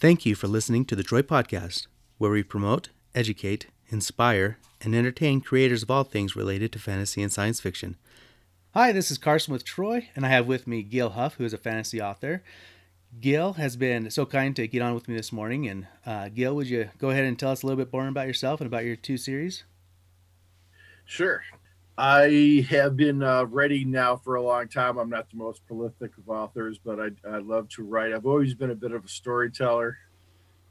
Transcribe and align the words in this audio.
Thank 0.00 0.24
you 0.24 0.34
for 0.34 0.48
listening 0.48 0.86
to 0.86 0.96
the 0.96 1.02
Troy 1.02 1.20
Podcast, 1.20 1.86
where 2.16 2.30
we 2.30 2.42
promote, 2.42 2.88
educate, 3.14 3.66
inspire, 3.90 4.56
and 4.80 4.94
entertain 4.94 5.42
creators 5.42 5.82
of 5.82 5.90
all 5.90 6.04
things 6.04 6.34
related 6.34 6.72
to 6.72 6.78
fantasy 6.78 7.22
and 7.22 7.30
science 7.30 7.60
fiction. 7.60 7.96
Hi, 8.72 8.92
this 8.92 9.10
is 9.10 9.18
Carson 9.18 9.52
with 9.52 9.62
Troy, 9.62 10.08
and 10.16 10.24
I 10.24 10.30
have 10.30 10.46
with 10.46 10.66
me 10.66 10.82
Gil 10.82 11.10
Hough, 11.10 11.34
who 11.34 11.44
is 11.44 11.52
a 11.52 11.58
fantasy 11.58 12.00
author. 12.00 12.42
Gil 13.20 13.52
has 13.54 13.76
been 13.76 14.10
so 14.10 14.24
kind 14.24 14.56
to 14.56 14.66
get 14.66 14.80
on 14.80 14.94
with 14.94 15.06
me 15.06 15.14
this 15.14 15.32
morning. 15.32 15.68
And 15.68 15.86
uh, 16.06 16.30
Gil, 16.30 16.56
would 16.56 16.70
you 16.70 16.88
go 16.96 17.10
ahead 17.10 17.26
and 17.26 17.38
tell 17.38 17.50
us 17.50 17.62
a 17.62 17.66
little 17.66 17.84
bit 17.84 17.92
more 17.92 18.08
about 18.08 18.26
yourself 18.26 18.62
and 18.62 18.66
about 18.66 18.86
your 18.86 18.96
two 18.96 19.18
series? 19.18 19.64
Sure. 21.04 21.42
I 22.02 22.66
have 22.70 22.96
been 22.96 23.22
uh, 23.22 23.42
writing 23.42 23.90
now 23.90 24.16
for 24.16 24.36
a 24.36 24.42
long 24.42 24.68
time. 24.68 24.96
I'm 24.96 25.10
not 25.10 25.28
the 25.28 25.36
most 25.36 25.66
prolific 25.66 26.16
of 26.16 26.30
authors, 26.30 26.78
but 26.82 26.98
I, 26.98 27.10
I 27.28 27.40
love 27.40 27.68
to 27.76 27.82
write. 27.82 28.14
I've 28.14 28.24
always 28.24 28.54
been 28.54 28.70
a 28.70 28.74
bit 28.74 28.92
of 28.92 29.04
a 29.04 29.08
storyteller. 29.08 29.98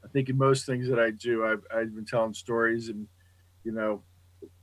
I 0.04 0.08
think 0.08 0.28
in 0.28 0.36
most 0.36 0.66
things 0.66 0.88
that 0.88 0.98
I 0.98 1.12
do, 1.12 1.46
I've, 1.46 1.62
I've 1.72 1.94
been 1.94 2.04
telling 2.04 2.34
stories, 2.34 2.88
and 2.88 3.06
you 3.62 3.70
know, 3.70 4.02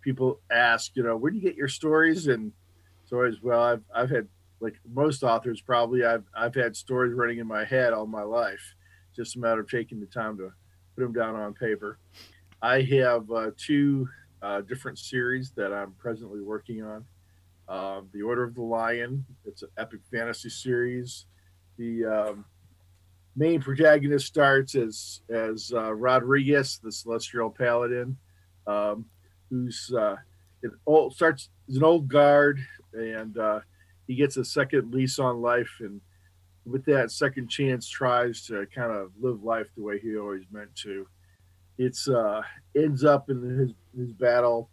people 0.02 0.41
ask, 0.52 0.91
you 0.98 1.03
know, 1.03 1.16
where 1.16 1.31
do 1.31 1.38
you 1.38 1.41
get 1.41 1.55
your 1.55 1.70
stories? 1.70 2.27
And 2.27 2.52
stories. 3.05 3.41
Well, 3.41 3.63
I've 3.63 3.84
I've 3.95 4.09
had 4.09 4.27
like 4.59 4.75
most 4.94 5.23
authors 5.23 5.61
probably 5.61 6.03
I've 6.03 6.25
I've 6.36 6.53
had 6.55 6.75
stories 6.75 7.13
running 7.13 7.38
in 7.38 7.47
my 7.47 7.63
head 7.63 7.94
all 7.94 8.08
my 8.08 8.23
life. 8.23 8.75
Just 9.16 9.38
a 9.38 9.39
matter 9.39 9.61
of 9.61 9.70
taking 9.70 10.02
the 10.02 10.05
time 10.05 10.38
to 10.39 10.52
put 10.95 11.03
them 11.03 11.13
down 11.13 11.38
on 11.38 11.53
paper. 11.53 11.97
I 12.61 12.81
have 12.81 13.31
uh, 13.31 13.52
two 13.55 14.09
uh, 14.41 14.61
different 14.61 14.99
series 14.99 15.51
that 15.51 15.73
I'm 15.73 15.93
presently 15.93 16.41
working 16.41 16.83
on. 16.83 17.05
Uh, 17.67 18.01
the 18.13 18.21
Order 18.21 18.43
of 18.43 18.55
the 18.55 18.61
Lion, 18.61 19.25
it's 19.45 19.61
an 19.61 19.69
epic 19.77 19.99
fantasy 20.11 20.49
series. 20.49 21.25
The 21.77 22.05
um, 22.05 22.45
main 23.35 23.61
protagonist 23.61 24.25
starts 24.25 24.75
as 24.75 25.21
as 25.29 25.71
uh, 25.75 25.93
Rodriguez, 25.93 26.79
the 26.81 26.91
Celestial 26.91 27.49
Paladin, 27.49 28.17
um, 28.66 29.05
who's 29.49 29.91
uh, 29.97 30.16
old, 30.85 31.13
starts 31.13 31.49
as 31.69 31.75
an 31.75 31.83
old 31.83 32.07
guard, 32.07 32.59
and 32.94 33.38
uh, 33.38 33.59
he 34.07 34.16
gets 34.16 34.38
a 34.38 34.45
second 34.45 34.94
lease 34.94 35.19
on 35.19 35.41
life, 35.41 35.72
and 35.79 35.99
with 36.66 36.85
that 36.85 37.11
second 37.11 37.49
chance, 37.49 37.88
tries 37.88 38.45
to 38.47 38.66
kind 38.73 38.91
of 38.91 39.11
live 39.19 39.44
life 39.44 39.67
the 39.75 39.83
way 39.83 39.99
he 39.99 40.17
always 40.17 40.44
meant 40.51 40.73
to 40.75 41.07
it's 41.78 42.08
uh 42.08 42.42
ends 42.75 43.03
up 43.03 43.30
in 43.30 43.42
his 43.42 43.73
his 43.95 44.14
battle. 44.14 44.70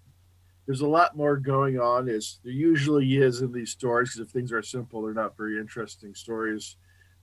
There's 0.66 0.80
a 0.80 0.86
lot 0.86 1.16
more 1.16 1.36
going 1.36 1.78
on. 1.78 2.08
As 2.08 2.38
there 2.42 2.52
usually 2.52 3.16
is 3.16 3.42
in 3.42 3.52
these 3.52 3.70
stories 3.70 4.10
because 4.10 4.26
if 4.26 4.32
things 4.32 4.52
are 4.52 4.62
simple 4.62 5.02
they're 5.02 5.14
not 5.14 5.36
very 5.36 5.58
interesting 5.58 6.14
stories. 6.14 6.76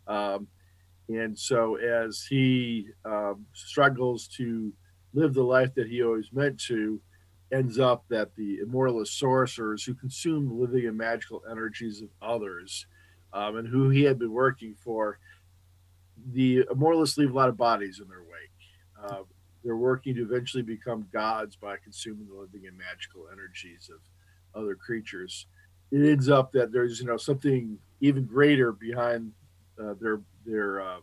Um, 0.08 0.48
and 1.10 1.38
so 1.38 1.76
as 1.76 2.26
he 2.30 2.88
um, 3.06 3.46
struggles 3.54 4.28
to 4.38 4.72
live 5.14 5.34
the 5.34 5.44
life 5.44 5.74
that 5.76 5.88
he 5.88 6.04
always 6.04 6.30
meant 6.32 6.60
to 6.62 7.02
ends 7.52 7.80
up 7.80 8.06
that 8.10 8.34
the 8.36 8.60
immortalist 8.66 9.20
sorcerers 9.20 9.84
who 9.84 9.94
consume 9.94 10.48
the 10.48 10.54
living 10.54 10.88
and 10.88 10.98
magical 10.98 11.42
energies 11.50 12.02
of 12.02 12.10
others 12.22 12.86
um, 13.34 13.58
and 13.58 13.68
who 13.68 13.90
he 13.90 14.04
had 14.04 14.18
been 14.18 14.32
working 14.32 14.74
for 14.74 15.20
the 16.34 16.64
immortalists 16.72 17.18
leave 17.18 17.32
a 17.32 17.36
lot 17.36 17.50
of 17.50 17.58
bodies 17.58 18.00
in 18.00 18.08
their 18.08 18.22
wake. 18.22 19.12
Uh, 19.12 19.24
they're 19.64 19.78
working 19.78 20.16
to 20.16 20.24
eventually 20.24 20.64
become 20.64 21.08
gods 21.14 21.56
by 21.56 21.78
consuming 21.78 22.28
the 22.28 22.36
living 22.36 22.68
and 22.68 22.78
magical 22.78 23.28
energies 23.32 23.90
of 23.94 24.00
other 24.60 24.76
creatures. 24.76 25.48
It 25.92 26.10
ends 26.10 26.30
up 26.30 26.52
that 26.54 26.72
there's 26.72 27.00
you 27.00 27.06
know 27.06 27.18
something 27.18 27.78
even 28.00 28.26
greater 28.26 28.72
behind 28.72 29.32
uh, 29.82 29.94
their 30.00 30.22
their 30.46 30.82
um, 30.82 31.02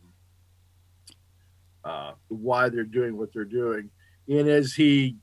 uh, 1.84 2.12
why 2.29 2.69
they're 2.69 2.84
doing 2.84 3.17
what 3.17 3.33
they're 3.33 3.45
doing. 3.45 3.91
And 4.29 4.48
as 4.48 4.75
he 4.75 5.17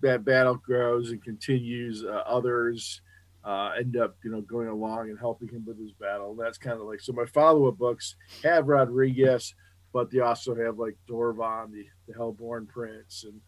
that 0.00 0.24
battle 0.24 0.56
grows 0.56 1.10
and 1.10 1.22
continues, 1.22 2.04
uh, 2.04 2.22
others 2.26 3.00
uh, 3.44 3.70
end 3.78 3.96
up 3.96 4.16
you 4.24 4.30
know 4.30 4.42
going 4.42 4.68
along 4.68 5.10
and 5.10 5.18
helping 5.18 5.48
him 5.48 5.64
with 5.66 5.80
his 5.80 5.92
battle. 5.92 6.32
And 6.32 6.40
that's 6.40 6.58
kind 6.58 6.78
of 6.78 6.86
like 6.86 7.00
so. 7.00 7.12
My 7.12 7.26
follow 7.26 7.68
up 7.68 7.78
books 7.78 8.16
have 8.42 8.68
Rodriguez 8.68 9.54
but 9.98 10.12
they 10.12 10.20
also 10.20 10.54
have 10.54 10.78
like 10.78 10.96
Dorvan, 11.08 11.72
the, 11.72 11.84
the 12.06 12.14
Hellborn 12.14 12.66
Prince, 12.66 13.24
and 13.24 13.40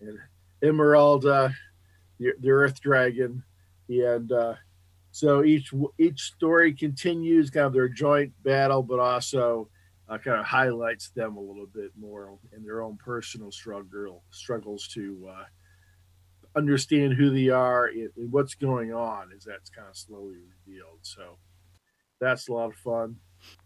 and 0.00 0.16
Emeralda, 0.62 1.52
the, 2.20 2.34
the 2.38 2.50
Earth 2.50 2.80
Dragon, 2.80 3.42
and 3.88 4.30
uh, 4.30 4.54
so 5.10 5.42
each 5.42 5.72
each 5.98 6.20
story 6.20 6.72
continues 6.72 7.50
kind 7.50 7.66
of 7.66 7.72
their 7.72 7.88
joint 7.88 8.32
battle, 8.44 8.80
but 8.80 9.00
also 9.00 9.68
uh, 10.08 10.18
kind 10.18 10.38
of 10.38 10.46
highlights 10.46 11.10
them 11.10 11.36
a 11.36 11.40
little 11.40 11.66
bit 11.66 11.90
more 11.98 12.38
in 12.56 12.62
their 12.62 12.80
own 12.80 12.96
personal 12.96 13.50
struggle 13.50 14.22
struggles 14.30 14.86
to 14.94 15.28
uh, 15.28 15.44
understand 16.54 17.14
who 17.14 17.30
they 17.30 17.48
are 17.48 17.86
and, 17.86 18.10
and 18.16 18.30
what's 18.30 18.54
going 18.54 18.94
on 18.94 19.30
as 19.36 19.42
that's 19.42 19.70
kind 19.70 19.88
of 19.88 19.96
slowly 19.96 20.36
revealed. 20.64 21.00
So 21.02 21.38
that's 22.20 22.48
a 22.48 22.52
lot 22.52 22.70
of 22.70 22.76
fun. 22.76 23.16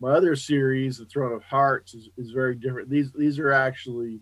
My 0.01 0.13
other 0.13 0.35
series, 0.37 0.99
The 0.99 1.07
Throne 1.07 1.33
of 1.33 1.43
Hearts, 1.43 1.95
is, 1.95 2.09
is 2.17 2.31
very 2.31 2.55
different. 2.55 2.91
These 2.91 3.13
these 3.13 3.39
are 3.39 3.53
actually 3.53 4.21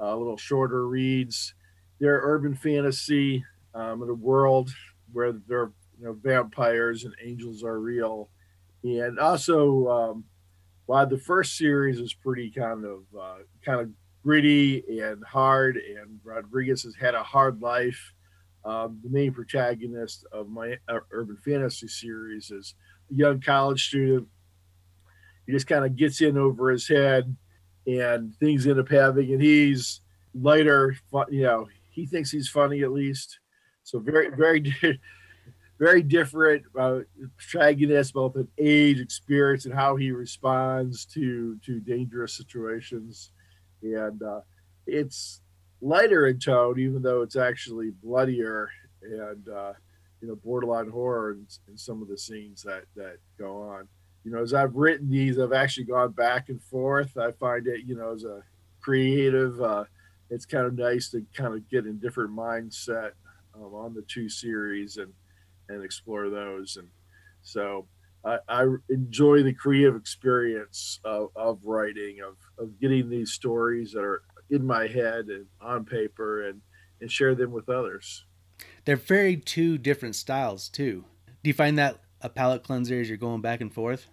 uh, 0.00 0.14
a 0.14 0.16
little 0.16 0.36
shorter 0.36 0.86
reads. 0.88 1.54
They're 2.00 2.20
urban 2.22 2.54
fantasy 2.54 3.44
um, 3.74 4.02
in 4.02 4.08
a 4.08 4.14
world 4.14 4.70
where 5.12 5.32
there 5.32 5.60
are 5.60 5.72
you 5.98 6.06
know 6.06 6.16
vampires 6.20 7.04
and 7.04 7.14
angels 7.22 7.62
are 7.62 7.78
real, 7.78 8.30
and 8.82 9.18
also 9.18 9.88
um, 9.88 10.24
while 10.86 11.06
the 11.06 11.18
first 11.18 11.56
series 11.56 11.98
is 12.00 12.14
pretty 12.14 12.50
kind 12.50 12.84
of 12.84 13.04
uh, 13.18 13.38
kind 13.64 13.80
of 13.80 13.90
gritty 14.22 14.82
and 15.00 15.22
hard, 15.24 15.76
and 15.76 16.20
Rodriguez 16.24 16.82
has 16.82 16.94
had 16.94 17.14
a 17.14 17.22
hard 17.22 17.62
life. 17.62 18.12
Um, 18.64 19.00
the 19.02 19.08
main 19.08 19.32
protagonist 19.32 20.26
of 20.32 20.48
my 20.48 20.76
uh, 20.88 20.98
urban 21.12 21.38
fantasy 21.38 21.88
series 21.88 22.50
is 22.50 22.74
a 23.10 23.14
young 23.14 23.40
college 23.40 23.86
student 23.88 24.28
he 25.50 25.56
just 25.56 25.66
kind 25.66 25.84
of 25.84 25.96
gets 25.96 26.20
in 26.20 26.38
over 26.38 26.70
his 26.70 26.86
head 26.86 27.36
and 27.86 28.32
things 28.36 28.66
end 28.68 28.78
up 28.78 28.88
having 28.88 29.32
and 29.32 29.42
he's 29.42 30.00
lighter 30.32 30.96
you 31.28 31.42
know 31.42 31.66
he 31.88 32.06
thinks 32.06 32.30
he's 32.30 32.48
funny 32.48 32.82
at 32.82 32.92
least. 32.92 33.40
So 33.82 33.98
very 33.98 34.30
very 34.30 34.72
very 35.78 36.02
different 36.02 36.62
uh, 36.78 37.00
protagonist 37.36 38.14
both 38.14 38.36
in 38.36 38.46
age 38.58 39.00
experience 39.00 39.64
and 39.64 39.74
how 39.74 39.96
he 39.96 40.12
responds 40.12 41.04
to 41.06 41.58
to 41.66 41.80
dangerous 41.80 42.34
situations. 42.34 43.32
And 43.82 44.22
uh, 44.22 44.42
it's 44.86 45.42
lighter 45.80 46.28
in 46.28 46.38
tone 46.38 46.78
even 46.78 47.02
though 47.02 47.22
it's 47.22 47.36
actually 47.36 47.90
bloodier 48.02 48.70
and 49.02 49.48
uh, 49.48 49.72
you 50.20 50.28
know 50.28 50.36
borderline 50.36 50.90
horror 50.90 51.32
in, 51.32 51.46
in 51.68 51.76
some 51.76 52.02
of 52.02 52.08
the 52.08 52.18
scenes 52.18 52.62
that 52.62 52.84
that 52.94 53.16
go 53.36 53.62
on 53.62 53.88
you 54.24 54.30
know, 54.30 54.42
as 54.42 54.52
I've 54.52 54.74
written 54.74 55.08
these, 55.10 55.38
I've 55.38 55.52
actually 55.52 55.84
gone 55.84 56.12
back 56.12 56.48
and 56.48 56.62
forth. 56.62 57.16
I 57.16 57.32
find 57.32 57.66
it, 57.66 57.86
you 57.86 57.96
know, 57.96 58.12
as 58.12 58.24
a 58.24 58.42
creative, 58.80 59.60
uh, 59.60 59.84
it's 60.28 60.46
kind 60.46 60.66
of 60.66 60.76
nice 60.76 61.10
to 61.10 61.24
kind 61.34 61.54
of 61.54 61.68
get 61.68 61.86
in 61.86 61.98
different 61.98 62.30
mindset 62.30 63.12
um, 63.54 63.74
on 63.74 63.94
the 63.94 64.02
two 64.02 64.28
series 64.28 64.96
and 64.96 65.12
and 65.68 65.84
explore 65.84 66.28
those. 66.30 66.76
And 66.76 66.88
so 67.42 67.86
I, 68.24 68.38
I 68.48 68.66
enjoy 68.88 69.42
the 69.42 69.52
creative 69.52 69.94
experience 69.96 70.98
of, 71.04 71.28
of 71.36 71.60
writing, 71.64 72.18
of 72.20 72.36
of 72.58 72.78
getting 72.80 73.08
these 73.08 73.32
stories 73.32 73.92
that 73.92 74.04
are 74.04 74.22
in 74.50 74.66
my 74.66 74.86
head 74.86 75.26
and 75.26 75.46
on 75.60 75.84
paper 75.84 76.46
and 76.48 76.60
and 77.00 77.10
share 77.10 77.34
them 77.34 77.52
with 77.52 77.68
others. 77.68 78.24
They're 78.84 78.96
very 78.96 79.36
two 79.36 79.78
different 79.78 80.14
styles 80.14 80.68
too. 80.68 81.04
Do 81.42 81.48
you 81.48 81.54
find 81.54 81.78
that 81.78 82.00
a 82.20 82.28
palate 82.28 82.62
cleanser 82.62 83.00
as 83.00 83.08
you're 83.08 83.18
going 83.18 83.40
back 83.40 83.60
and 83.60 83.72
forth? 83.72 84.08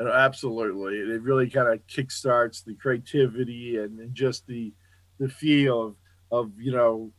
Absolutely, 0.00 0.96
it 0.96 1.22
really 1.22 1.48
kind 1.48 1.68
of 1.68 1.86
kickstarts 1.86 2.64
the 2.64 2.74
creativity 2.74 3.78
and, 3.78 4.00
and 4.00 4.14
just 4.14 4.46
the 4.46 4.72
the 5.18 5.28
feel 5.28 5.80
of 5.80 5.96
of 6.30 6.52
you 6.58 6.72
know 6.72 7.12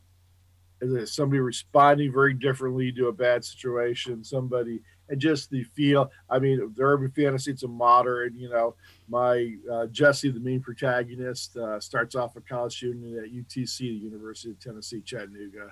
somebody 1.06 1.40
responding 1.40 2.12
very 2.12 2.34
differently 2.34 2.92
to 2.92 3.08
a 3.08 3.14
bad 3.14 3.46
situation, 3.46 4.24
somebody 4.24 4.82
and 5.10 5.20
just 5.20 5.50
the 5.50 5.64
feel. 5.64 6.12
I 6.30 6.40
mean, 6.40 6.74
the 6.76 6.84
urban 6.84 7.12
fantasy, 7.12 7.52
it's 7.52 7.64
a 7.64 7.68
modern, 7.68 8.36
you 8.38 8.50
know, 8.50 8.76
my 9.08 9.56
uh, 9.72 9.88
Jesse, 9.88 10.32
the 10.32 10.40
main 10.40 10.62
protagonist, 10.62 11.56
uh, 11.58 11.80
starts 11.80 12.16
off 12.16 12.36
a 12.36 12.42
college 12.42 12.78
student 12.78 13.18
at 13.18 13.32
UTC, 13.32 13.78
the 13.78 13.86
University 13.86 14.52
of 14.52 14.60
Tennessee, 14.60 15.02
Chattanooga. 15.02 15.72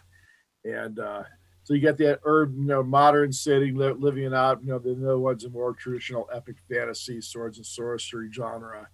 And 0.64 1.00
uh, 1.00 1.24
so 1.64 1.74
you 1.74 1.80
get 1.80 1.98
that 1.98 2.20
urban, 2.24 2.62
you 2.62 2.68
know, 2.68 2.84
modern 2.84 3.32
setting 3.32 3.76
living 3.76 4.34
out, 4.34 4.64
you 4.64 4.70
know, 4.70 4.80
the 4.80 4.92
other 4.92 5.20
one's 5.20 5.46
a 5.46 5.50
more 5.50 5.74
traditional 5.74 6.28
epic 6.34 6.56
fantasy, 6.70 7.22
swords 7.22 7.58
and 7.58 7.66
sorcery 7.66 8.32
genre, 8.32 8.88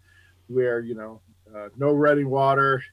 where 0.47 0.81
you 0.81 0.95
know, 0.95 1.21
uh, 1.55 1.69
no 1.77 1.91
running 1.91 2.29
water, 2.29 2.83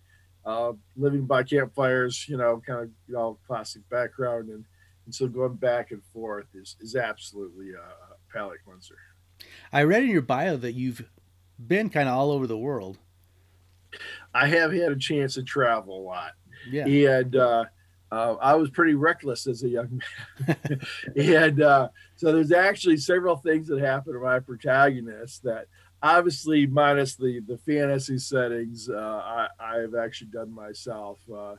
uh, 0.47 0.73
living 0.97 1.27
by 1.27 1.43
campfires, 1.43 2.29
you 2.29 2.37
know, 2.37 2.63
kind 2.65 2.83
of 2.83 2.91
you 3.09 3.15
know 3.15 3.39
classic 3.47 3.83
background, 3.91 4.49
and 4.49 4.65
and 5.07 5.15
so 5.15 5.27
going 5.27 5.55
back 5.55 5.91
and 5.91 6.03
forth 6.13 6.47
is 6.55 6.77
is 6.81 6.95
absolutely 6.95 7.71
a 7.73 8.33
palate 8.33 8.61
cleanser. 8.65 8.99
I 9.73 9.83
read 9.83 10.05
in 10.05 10.11
your 10.11 10.23
bio 10.23 10.57
that 10.57 10.73
you've 10.73 11.05
been 11.59 11.91
kind 11.91 12.09
of 12.09 12.15
all 12.15 12.31
over 12.31 12.47
the 12.47 12.59
world. 12.59 12.99
I 14.33 14.49
have 14.49 14.73
had 14.73 14.93
a 14.93 14.97
chance 14.97 15.35
to 15.35 15.43
travel 15.43 15.99
a 15.99 16.03
lot. 16.03 16.33
Yeah. 16.69 16.87
And 16.87 17.37
uh, 17.37 17.65
uh, 18.13 18.35
I 18.41 18.55
was 18.55 18.71
pretty 18.71 18.95
reckless 18.95 19.47
as 19.47 19.63
a 19.63 19.69
young 19.69 20.01
man. 20.47 20.81
and 21.17 21.63
uh, 21.63 21.89
so 22.17 22.33
there's 22.33 22.53
actually 22.53 22.97
several 22.99 23.37
things 23.37 23.69
that 23.69 23.81
happen 23.81 24.13
to 24.13 24.21
my 24.21 24.39
protagonist 24.41 25.43
that 25.45 25.67
obviously 26.03 26.67
minus 26.67 27.17
the 27.17 27.41
the 27.41 27.59
fantasy 27.59 28.19
settings 28.19 28.89
uh, 28.89 29.49
I, 29.59 29.81
have 29.81 29.95
actually 29.95 30.29
done 30.29 30.53
myself. 30.53 31.19
Uh, 31.33 31.55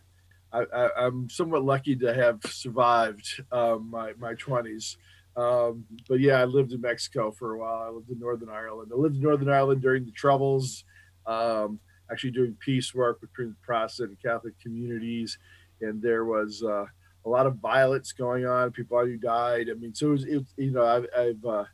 I, 0.54 0.90
am 1.06 1.28
somewhat 1.30 1.66
lucky 1.66 1.96
to 1.98 2.14
have 2.14 2.40
survived 2.46 3.44
um, 3.52 3.90
my 3.90 4.14
my 4.18 4.34
20s. 4.36 4.98
Um, 5.36 5.84
but 6.08 6.22
yeah, 6.22 6.40
I 6.40 6.46
lived 6.46 6.72
in 6.72 6.80
Mexico 6.80 7.32
for 7.32 7.56
a 7.56 7.60
while. 7.60 7.84
I 7.86 7.90
lived 7.90 8.10
in 8.10 8.20
Northern 8.20 8.50
Ireland. 8.50 8.92
I 8.94 8.98
lived 8.98 9.18
in 9.18 9.22
Northern 9.22 9.50
Ireland 9.50 9.82
during 9.82 10.06
the 10.06 10.12
Troubles, 10.12 10.86
um, 11.26 11.80
actually 12.10 12.32
doing 12.32 12.56
peace 12.64 12.96
work 12.96 13.20
between 13.20 13.50
the 13.50 13.56
Protestant 13.62 14.12
and 14.12 14.22
Catholic 14.22 14.58
communities. 14.62 15.38
And 15.82 16.02
there 16.02 16.26
was 16.26 16.64
uh, 16.64 16.86
a 17.26 17.30
lot 17.30 17.46
of 17.46 17.58
violence 17.58 18.12
going 18.12 18.46
on. 18.46 18.72
People 18.72 19.00
who 19.00 19.18
died. 19.18 19.68
I 19.70 19.74
mean, 19.74 19.94
so 19.94 20.08
it 20.08 20.12
was, 20.12 20.26
it, 20.26 20.44
you 20.58 20.72
know, 20.72 20.86
I've, 20.86 21.08
I've 21.18 21.46
uh, 21.46 21.66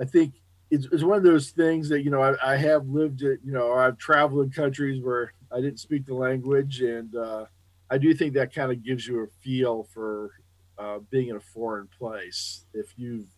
I 0.00 0.04
think 0.04 0.34
it's, 0.70 0.86
it's 0.92 1.02
one 1.02 1.18
of 1.18 1.24
those 1.24 1.50
things 1.50 1.88
that 1.88 2.02
you 2.02 2.10
know 2.10 2.22
I, 2.22 2.54
I 2.54 2.56
have 2.56 2.86
lived 2.88 3.22
it. 3.22 3.40
You 3.44 3.52
know, 3.52 3.72
I've 3.72 3.98
traveled 3.98 4.44
in 4.44 4.50
countries 4.50 5.02
where 5.02 5.32
I 5.52 5.60
didn't 5.60 5.80
speak 5.80 6.06
the 6.06 6.14
language, 6.14 6.80
and 6.80 7.14
uh, 7.14 7.46
I 7.90 7.98
do 7.98 8.12
think 8.14 8.34
that 8.34 8.54
kind 8.54 8.70
of 8.70 8.82
gives 8.82 9.06
you 9.06 9.22
a 9.22 9.26
feel 9.42 9.88
for 9.92 10.32
uh, 10.78 10.98
being 11.10 11.28
in 11.28 11.36
a 11.36 11.40
foreign 11.40 11.88
place 11.98 12.64
if 12.74 12.92
you've 12.96 13.28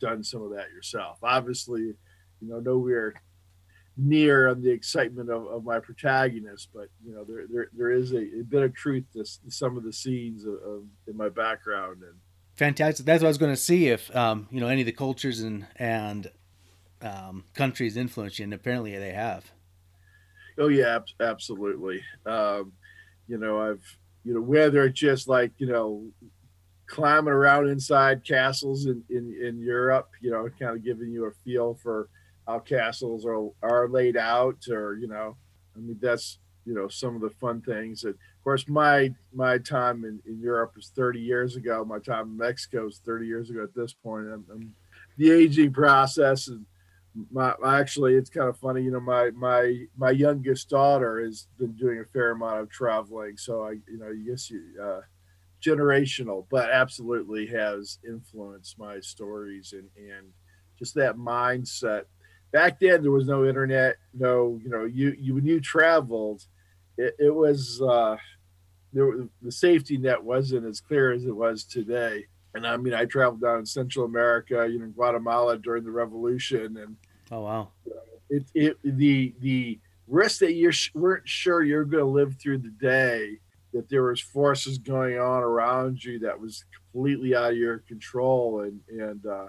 done 0.00 0.22
some 0.22 0.42
of 0.42 0.50
that 0.50 0.70
yourself. 0.70 1.18
Obviously, 1.22 1.80
you 1.80 2.48
know, 2.48 2.60
nowhere 2.60 3.14
near 3.96 4.48
on 4.48 4.62
the 4.62 4.70
excitement 4.70 5.30
of, 5.30 5.46
of 5.46 5.64
my 5.64 5.78
protagonist, 5.78 6.70
but 6.74 6.88
you 7.04 7.14
know, 7.14 7.24
there 7.24 7.46
there, 7.50 7.68
there 7.76 7.90
is 7.90 8.12
a, 8.12 8.40
a 8.40 8.42
bit 8.48 8.62
of 8.62 8.74
truth 8.74 9.04
to 9.12 9.24
some 9.48 9.76
of 9.76 9.84
the 9.84 9.92
scenes 9.92 10.44
of, 10.44 10.54
of, 10.54 10.82
in 11.06 11.16
my 11.16 11.28
background 11.28 12.02
and. 12.02 12.14
Fantastic. 12.54 13.06
That's 13.06 13.22
what 13.22 13.28
I 13.28 13.30
was 13.30 13.38
going 13.38 13.52
to 13.52 13.60
see 13.60 13.88
if 13.88 14.14
um, 14.14 14.46
you 14.50 14.60
know 14.60 14.68
any 14.68 14.82
of 14.82 14.86
the 14.86 14.92
cultures 14.92 15.40
and 15.40 15.66
and 15.76 16.30
um, 17.00 17.44
countries 17.54 17.96
influence 17.96 18.38
you, 18.38 18.44
and 18.44 18.52
apparently 18.52 18.96
they 18.98 19.12
have. 19.12 19.50
Oh 20.58 20.68
yeah, 20.68 20.98
absolutely. 21.18 22.02
Um, 22.26 22.72
you 23.26 23.38
know, 23.38 23.58
I've 23.58 23.82
you 24.22 24.34
know 24.34 24.42
whether 24.42 24.84
it's 24.84 25.00
just 25.00 25.28
like 25.28 25.52
you 25.56 25.66
know 25.66 26.04
climbing 26.86 27.32
around 27.32 27.68
inside 27.68 28.22
castles 28.22 28.84
in, 28.84 29.02
in, 29.08 29.34
in 29.42 29.58
Europe, 29.58 30.10
you 30.20 30.30
know, 30.30 30.46
kind 30.60 30.76
of 30.76 30.84
giving 30.84 31.10
you 31.10 31.24
a 31.24 31.30
feel 31.42 31.74
for 31.82 32.10
how 32.46 32.58
castles 32.58 33.24
are, 33.24 33.48
are 33.62 33.88
laid 33.88 34.16
out 34.16 34.68
or, 34.68 34.96
you 34.96 35.08
know, 35.08 35.36
I 35.76 35.80
mean, 35.80 35.98
that's, 36.00 36.38
you 36.64 36.74
know, 36.74 36.88
some 36.88 37.14
of 37.14 37.22
the 37.22 37.30
fun 37.30 37.60
things 37.60 38.02
that, 38.02 38.10
of 38.10 38.44
course, 38.44 38.68
my, 38.68 39.12
my 39.32 39.58
time 39.58 40.04
in, 40.04 40.20
in 40.26 40.40
Europe 40.40 40.72
was 40.76 40.92
30 40.94 41.20
years 41.20 41.56
ago. 41.56 41.84
My 41.84 41.98
time 41.98 42.28
in 42.28 42.36
Mexico 42.36 42.86
is 42.86 43.00
30 43.04 43.26
years 43.26 43.50
ago 43.50 43.62
at 43.62 43.74
this 43.74 43.92
point. 43.92 44.26
I'm 44.26 44.74
the 45.18 45.30
aging 45.30 45.72
process 45.72 46.48
and 46.48 46.64
my 47.30 47.52
actually 47.66 48.14
it's 48.14 48.30
kind 48.30 48.48
of 48.48 48.56
funny 48.56 48.82
you 48.82 48.90
know 48.90 49.00
my 49.00 49.30
my 49.32 49.84
my 49.96 50.10
youngest 50.10 50.70
daughter 50.70 51.20
has 51.20 51.46
been 51.58 51.72
doing 51.72 51.98
a 52.00 52.04
fair 52.06 52.30
amount 52.30 52.60
of 52.60 52.70
traveling 52.70 53.36
so 53.36 53.64
i 53.64 53.72
you 53.72 53.98
know 53.98 54.10
guess 54.26 54.50
you 54.50 54.62
uh 54.82 55.00
generational 55.62 56.46
but 56.50 56.70
absolutely 56.70 57.46
has 57.46 57.98
influenced 58.08 58.78
my 58.78 58.98
stories 59.00 59.74
and 59.74 59.88
and 59.96 60.26
just 60.78 60.94
that 60.94 61.16
mindset 61.16 62.04
back 62.52 62.78
then 62.78 63.02
there 63.02 63.10
was 63.10 63.26
no 63.26 63.44
internet 63.44 63.96
no 64.14 64.60
you 64.62 64.68
know 64.68 64.84
you 64.84 65.14
you 65.18 65.34
when 65.34 65.46
you 65.46 65.60
traveled 65.60 66.44
it, 66.98 67.14
it 67.18 67.34
was 67.34 67.80
uh 67.82 68.16
there 68.92 69.26
the 69.40 69.52
safety 69.52 69.96
net 69.96 70.22
wasn't 70.22 70.66
as 70.66 70.80
clear 70.80 71.12
as 71.12 71.24
it 71.24 71.34
was 71.34 71.64
today. 71.64 72.26
And 72.54 72.66
I 72.66 72.76
mean, 72.76 72.92
I 72.92 73.06
traveled 73.06 73.40
down 73.40 73.60
in 73.60 73.66
Central 73.66 74.04
America, 74.04 74.68
you 74.70 74.78
know, 74.78 74.86
Guatemala 74.88 75.58
during 75.58 75.84
the 75.84 75.90
revolution, 75.90 76.76
and 76.76 76.96
oh 77.30 77.40
wow, 77.40 77.68
it 78.28 78.44
it 78.54 78.76
the 78.84 79.34
the 79.40 79.80
risk 80.06 80.40
that 80.40 80.52
you 80.52 80.70
weren't 80.94 81.26
sure 81.26 81.62
you're 81.62 81.84
going 81.84 82.04
to 82.04 82.10
live 82.10 82.36
through 82.38 82.58
the 82.58 82.74
day, 82.80 83.38
that 83.72 83.88
there 83.88 84.02
was 84.02 84.20
forces 84.20 84.76
going 84.76 85.18
on 85.18 85.42
around 85.42 86.04
you 86.04 86.18
that 86.18 86.38
was 86.38 86.66
completely 86.92 87.34
out 87.34 87.52
of 87.52 87.56
your 87.56 87.78
control, 87.78 88.60
and 88.60 88.80
and 88.88 89.24
uh, 89.24 89.46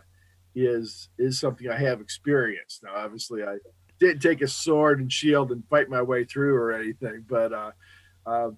is 0.56 1.10
is 1.18 1.40
something 1.40 1.70
I 1.70 1.78
have 1.78 2.02
experienced. 2.02 2.84
Now, 2.84 2.96
obviously, 2.96 3.44
I 3.44 3.58
didn't 4.00 4.22
take 4.22 4.42
a 4.42 4.48
sword 4.48 5.00
and 5.00 5.12
shield 5.12 5.52
and 5.52 5.64
fight 5.70 5.90
my 5.90 6.02
way 6.02 6.26
through 6.26 6.56
or 6.56 6.74
anything, 6.74 7.26
but 7.28 7.54
uh, 7.54 7.72
uh, 8.26 8.52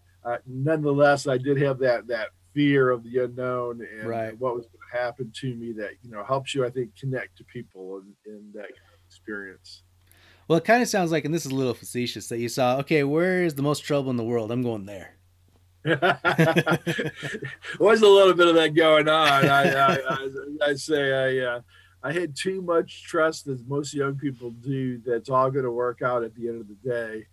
nonetheless, 0.46 1.28
I 1.28 1.38
did 1.38 1.62
have 1.62 1.80
that 1.80 2.08
that 2.08 2.30
fear 2.56 2.90
of 2.90 3.04
the 3.04 3.20
unknown 3.20 3.86
and 4.00 4.08
right. 4.08 4.40
what 4.40 4.56
was 4.56 4.66
going 4.66 4.80
to 4.92 4.98
happen 4.98 5.32
to 5.36 5.54
me 5.56 5.74
that 5.74 5.92
you 6.02 6.10
know 6.10 6.24
helps 6.24 6.56
you 6.56 6.66
i 6.66 6.70
think 6.70 6.90
connect 6.98 7.38
to 7.38 7.44
people 7.44 7.98
in, 7.98 8.32
in 8.32 8.50
that 8.54 8.62
kind 8.62 8.94
of 8.94 9.00
experience 9.06 9.84
well 10.48 10.58
it 10.58 10.64
kind 10.64 10.82
of 10.82 10.88
sounds 10.88 11.12
like 11.12 11.26
and 11.26 11.34
this 11.34 11.46
is 11.46 11.52
a 11.52 11.56
little 11.56 11.74
facetious 11.74 12.30
that 12.30 12.40
you 12.40 12.48
saw 12.48 12.78
okay 12.78 13.04
where 13.04 13.44
is 13.44 13.56
the 13.56 13.62
most 13.62 13.82
trouble 13.82 14.10
in 14.10 14.16
the 14.16 14.24
world 14.24 14.54
i'm 14.54 14.64
going 14.64 14.86
there 14.86 15.18
was 17.80 18.02
a 18.02 18.08
little 18.08 18.34
bit 18.34 18.48
of 18.48 18.56
that 18.56 18.74
going 18.74 19.10
on 19.10 19.46
i, 19.50 19.68
I, 19.68 19.98
I, 19.98 20.30
I 20.68 20.74
say 20.76 21.42
i 21.42 21.46
uh, 21.46 21.62
I 22.06 22.14
had 22.14 22.36
too 22.36 22.62
much 22.62 23.04
trust, 23.04 23.48
as 23.48 23.64
most 23.66 23.92
young 23.96 24.16
people 24.16 24.52
do, 24.52 25.02
that's 25.04 25.28
all 25.28 25.50
going 25.50 25.66
to 25.66 25.72
work 25.72 26.04
out 26.04 26.24
at 26.24 26.36
the 26.36 26.48
end 26.48 26.62
of 26.62 26.68
the 26.68 26.88
day. 26.88 27.26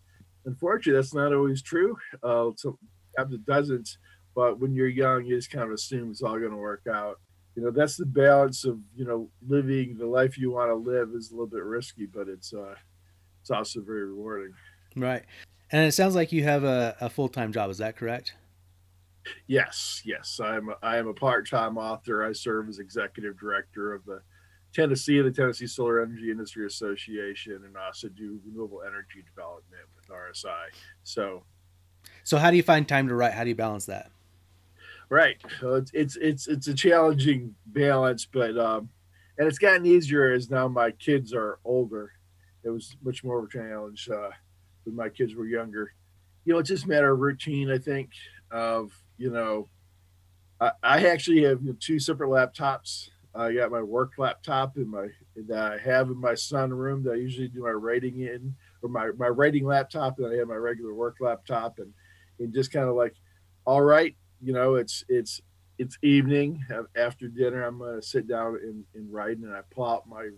Unfortunately, 0.47 0.99
that's 0.99 1.13
not 1.13 1.35
always 1.35 1.61
true. 1.61 1.95
Uh, 2.23 2.53
so 2.57 2.79
it 3.19 3.45
doesn't. 3.45 3.99
But 4.35 4.59
when 4.61 4.75
you're 4.75 4.89
young, 4.89 5.27
you 5.27 5.37
just 5.37 5.51
kind 5.51 5.67
of 5.67 5.73
assume 5.73 6.11
it's 6.11 6.23
all 6.23 6.39
going 6.39 6.53
to 6.53 6.57
work 6.57 6.87
out. 6.91 7.21
You 7.55 7.63
know, 7.63 7.71
that's 7.71 7.99
the 7.99 8.07
balance 8.07 8.65
of 8.65 8.79
you 8.97 9.05
know 9.05 9.29
living 9.47 9.99
the 9.99 10.07
life 10.07 10.39
you 10.39 10.51
want 10.51 10.71
to 10.71 10.75
live 10.75 11.11
is 11.15 11.31
a 11.31 11.35
little 11.35 11.47
bit 11.47 11.65
risky, 11.65 12.07
but 12.07 12.29
it's 12.29 12.55
uh, 12.55 12.75
it's 13.43 13.51
also 13.51 13.83
very 13.83 14.07
rewarding. 14.07 14.55
Right, 14.97 15.25
and 15.71 15.87
it 15.87 15.93
sounds 15.93 16.15
like 16.15 16.33
you 16.33 16.45
have 16.45 16.65
a, 16.65 16.97
a 16.99 17.11
full 17.11 17.29
time 17.29 17.53
job. 17.53 17.69
Is 17.69 17.77
that 17.77 17.97
correct? 17.97 18.33
Yes, 19.47 20.01
yes. 20.07 20.41
I'm 20.43 20.71
a, 20.71 20.77
I 20.83 20.97
am 20.97 21.09
a 21.09 21.15
part 21.15 21.47
time 21.51 21.77
author. 21.77 22.25
I 22.25 22.33
serve 22.33 22.71
as 22.71 22.79
executive 22.79 23.39
director 23.39 23.93
of 23.93 24.07
the 24.07 24.23
Tennessee, 24.73 25.21
the 25.21 25.31
Tennessee 25.31 25.67
Solar 25.67 26.03
Energy 26.03 26.31
Industry 26.31 26.67
Association, 26.67 27.63
and 27.65 27.77
also 27.77 28.09
do 28.09 28.41
renewable 28.45 28.83
energy 28.83 29.23
development 29.27 29.83
with 29.97 30.09
RSI. 30.09 30.67
So, 31.03 31.45
so 32.25 32.39
how 32.39 32.51
do 32.51 32.57
you 32.57 32.63
find 32.63 32.89
time 32.89 33.09
to 33.09 33.15
write? 33.15 33.33
How 33.35 33.45
do 33.45 33.51
you 33.51 33.55
balance 33.55 33.87
that? 33.87 34.11
Right. 35.09 35.37
So 35.61 35.75
it's 35.75 35.91
it's 35.93 36.17
it's 36.17 36.49
it's 36.49 36.69
a 36.69 36.75
challenging 36.75 37.55
balance, 37.67 38.25
but 38.25 38.57
um, 38.57 38.89
and 39.37 39.47
it's 39.47 39.59
gotten 39.59 39.85
easier 39.85 40.33
as 40.33 40.51
now 40.51 40.69
my 40.69 40.91
kids 40.93 41.35
are 41.35 41.59
older. 41.65 42.13
It 42.65 42.71
was 42.71 42.97
much 43.03 43.23
more 43.23 43.39
of 43.39 43.45
a 43.45 43.49
challenge 43.49 44.09
uh, 44.09 44.31
when 44.85 44.97
my 44.97 45.09
kids 45.09 45.35
were 45.35 45.47
younger. 45.47 45.93
You 46.45 46.55
know, 46.55 46.61
it's 46.61 46.71
just 46.71 46.85
a 46.85 46.89
matter 46.89 47.13
of 47.13 47.19
routine. 47.19 47.71
I 47.71 47.79
think 47.79 48.11
of 48.51 48.93
you 49.19 49.31
know, 49.31 49.69
I, 50.61 50.73
I 50.83 51.07
actually 51.09 51.43
have 51.43 51.61
you 51.63 51.73
know, 51.73 51.77
two 51.79 51.99
separate 51.99 52.29
laptops. 52.29 53.11
I 53.35 53.53
got 53.55 53.71
my 53.71 53.83
work 53.83 54.13
laptop 54.19 54.77
in 54.77 54.89
my 54.89 55.09
that 55.37 55.73
I 55.73 55.79
have 55.79 56.09
in 56.09 56.21
my 56.21 56.35
sun 56.35 56.71
room 56.71 57.03
that 57.05 57.13
I 57.13 57.17
usually 57.17 57.49
do 57.49 57.63
my 57.63 57.71
writing 57.71 58.21
in, 58.21 58.55
or 58.83 58.89
my 58.91 59.11
my 59.17 59.29
writing 59.29 59.65
laptop, 59.65 60.19
and 60.19 60.27
I 60.33 60.37
have 60.37 60.49
my 60.49 60.55
regular 60.55 60.93
work 60.95 61.17
laptop, 61.21 61.79
and 61.79 61.93
and 62.39 62.53
just 62.53 62.73
kind 62.73 62.89
of 62.89 62.95
like, 62.95 63.15
all 63.65 63.81
right, 63.81 64.15
you 64.43 64.53
know, 64.53 64.75
it's 64.75 65.05
it's 65.09 65.41
it's 65.79 65.97
evening 66.03 66.63
after 66.95 67.29
dinner. 67.29 67.63
I'm 67.65 67.79
gonna 67.79 68.03
sit 68.03 68.29
down 68.29 68.59
and, 68.63 68.85
and 68.95 69.13
write, 69.13 69.39
and 69.39 69.55
I 69.55 69.61
pull 69.71 69.87
out 69.87 70.07
my 70.07 70.29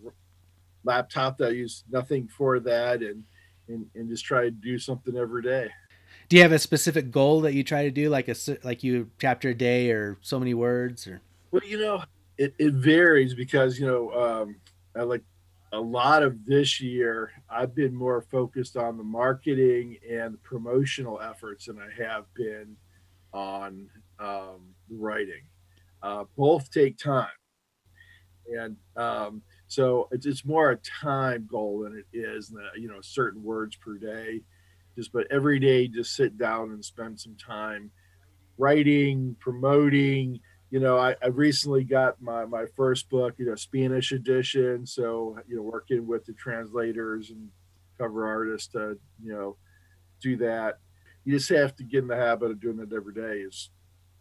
laptop 0.85 1.39
that 1.39 1.49
I 1.49 1.53
use 1.53 1.83
nothing 1.91 2.29
for 2.29 2.61
that, 2.61 3.03
and 3.03 3.25
and 3.69 3.87
and 3.97 4.09
just 4.09 4.25
try 4.25 4.43
to 4.43 4.51
do 4.53 4.79
something 4.79 5.17
every 5.17 5.43
day. 5.43 5.69
Do 6.29 6.37
you 6.37 6.43
have 6.43 6.53
a 6.53 6.59
specific 6.59 7.11
goal 7.11 7.41
that 7.43 7.55
you 7.55 7.65
try 7.65 7.83
to 7.83 7.91
do, 7.91 8.09
like 8.09 8.29
a 8.29 8.37
like 8.63 8.85
you 8.85 9.11
chapter 9.19 9.51
a 9.51 9.55
day 9.55 9.91
or 9.91 10.17
so 10.21 10.39
many 10.39 10.55
words, 10.55 11.09
or? 11.09 11.23
Well, 11.51 11.63
you 11.65 11.79
know, 11.79 12.03
it, 12.39 12.55
it 12.59 12.75
varies 12.75 13.35
because 13.35 13.79
you 13.79 13.87
know, 13.87 14.11
um, 14.13 14.57
I 14.97 15.03
like 15.03 15.23
a 15.73 15.81
lot 15.81 16.23
of 16.23 16.45
this 16.45 16.81
year. 16.81 17.33
I've 17.49 17.75
been 17.75 17.95
more 17.95 18.23
focused 18.23 18.77
on 18.77 18.97
the 18.97 19.05
marketing 19.05 19.97
and 20.11 20.43
promotional 20.43 21.21
efforts 21.21 21.67
than 21.67 21.79
I 21.79 22.03
have 22.03 22.25
been 22.35 22.77
on 23.33 23.89
um, 24.19 24.75
writing. 24.89 25.43
Uh, 26.03 26.25
both 26.37 26.71
take 26.71 26.99
time, 26.99 27.29
and 28.47 28.77
um, 28.97 29.43
so 29.67 30.09
it's, 30.13 30.27
it's 30.27 30.45
more 30.45 30.71
a 30.71 30.77
time 30.77 31.49
goal 31.51 31.81
than 31.81 31.97
it 31.97 32.17
is, 32.17 32.49
the, 32.51 32.63
you 32.79 32.89
know, 32.89 33.01
certain 33.01 33.43
words 33.43 33.77
per 33.77 33.97
day. 33.97 34.43
Just 34.97 35.13
but 35.13 35.27
every 35.31 35.59
day, 35.59 35.89
just 35.89 36.15
sit 36.15 36.39
down 36.39 36.71
and 36.71 36.85
spend 36.85 37.19
some 37.19 37.35
time 37.37 37.91
writing, 38.59 39.35
promoting. 39.41 40.41
You 40.71 40.81
know, 40.81 40.99
I, 40.99 41.15
I 41.23 41.29
recently 41.29 41.85
got 41.85 42.21
my 42.21 42.45
my 42.45 42.67
first 42.77 43.09
book, 43.09 43.35
you 43.39 43.47
know, 43.47 43.55
Spanish 43.55 44.13
edition. 44.13 44.87
So 44.87 45.39
you 45.49 45.57
know, 45.57 45.63
working 45.63 46.07
with 46.07 46.25
the 46.25 46.33
translators 46.33 47.31
and 47.31 47.49
cover 47.99 48.27
artist 48.27 48.73
to 48.73 48.99
you 49.23 49.33
know 49.33 49.57
do 50.21 50.37
that. 50.39 50.79
You 51.25 51.35
just 51.35 51.49
have 51.51 51.75
to 51.77 51.85
get 51.85 52.03
in 52.03 52.09
the 52.09 52.17
habit 52.17 52.51
of 52.51 52.61
doing 52.61 52.81
it 52.81 52.93
every 52.95 53.15
day. 53.15 53.43
Is 53.47 53.71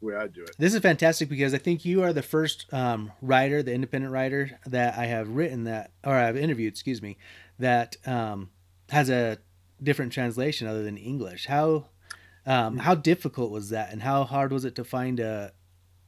the 0.04 0.08
way 0.08 0.16
I 0.16 0.28
do 0.28 0.44
it. 0.44 0.56
This 0.58 0.74
is 0.74 0.82
fantastic 0.82 1.30
because 1.30 1.54
I 1.54 1.58
think 1.58 1.86
you 1.86 2.04
are 2.04 2.14
the 2.14 2.22
first 2.22 2.72
um, 2.74 3.12
writer, 3.22 3.64
the 3.64 3.74
independent 3.74 4.12
writer 4.12 4.60
that 4.66 4.98
I 4.98 5.06
have 5.06 5.30
written 5.30 5.64
that, 5.64 5.92
or 6.04 6.14
I've 6.14 6.38
interviewed, 6.38 6.74
excuse 6.74 7.02
me, 7.02 7.18
that 7.60 7.98
um, 8.06 8.50
has 8.90 9.10
a 9.10 9.38
different 9.82 10.14
translation 10.14 10.68
other 10.68 10.84
than 10.84 10.98
English. 10.98 11.48
How 11.48 11.88
um, 12.46 12.78
how 12.78 12.96
difficult 12.96 13.52
was 13.52 13.70
that, 13.70 13.92
and 13.92 14.02
how 14.02 14.26
hard 14.26 14.52
was 14.52 14.66
it 14.66 14.76
to 14.76 14.84
find 14.84 15.20
a, 15.20 15.54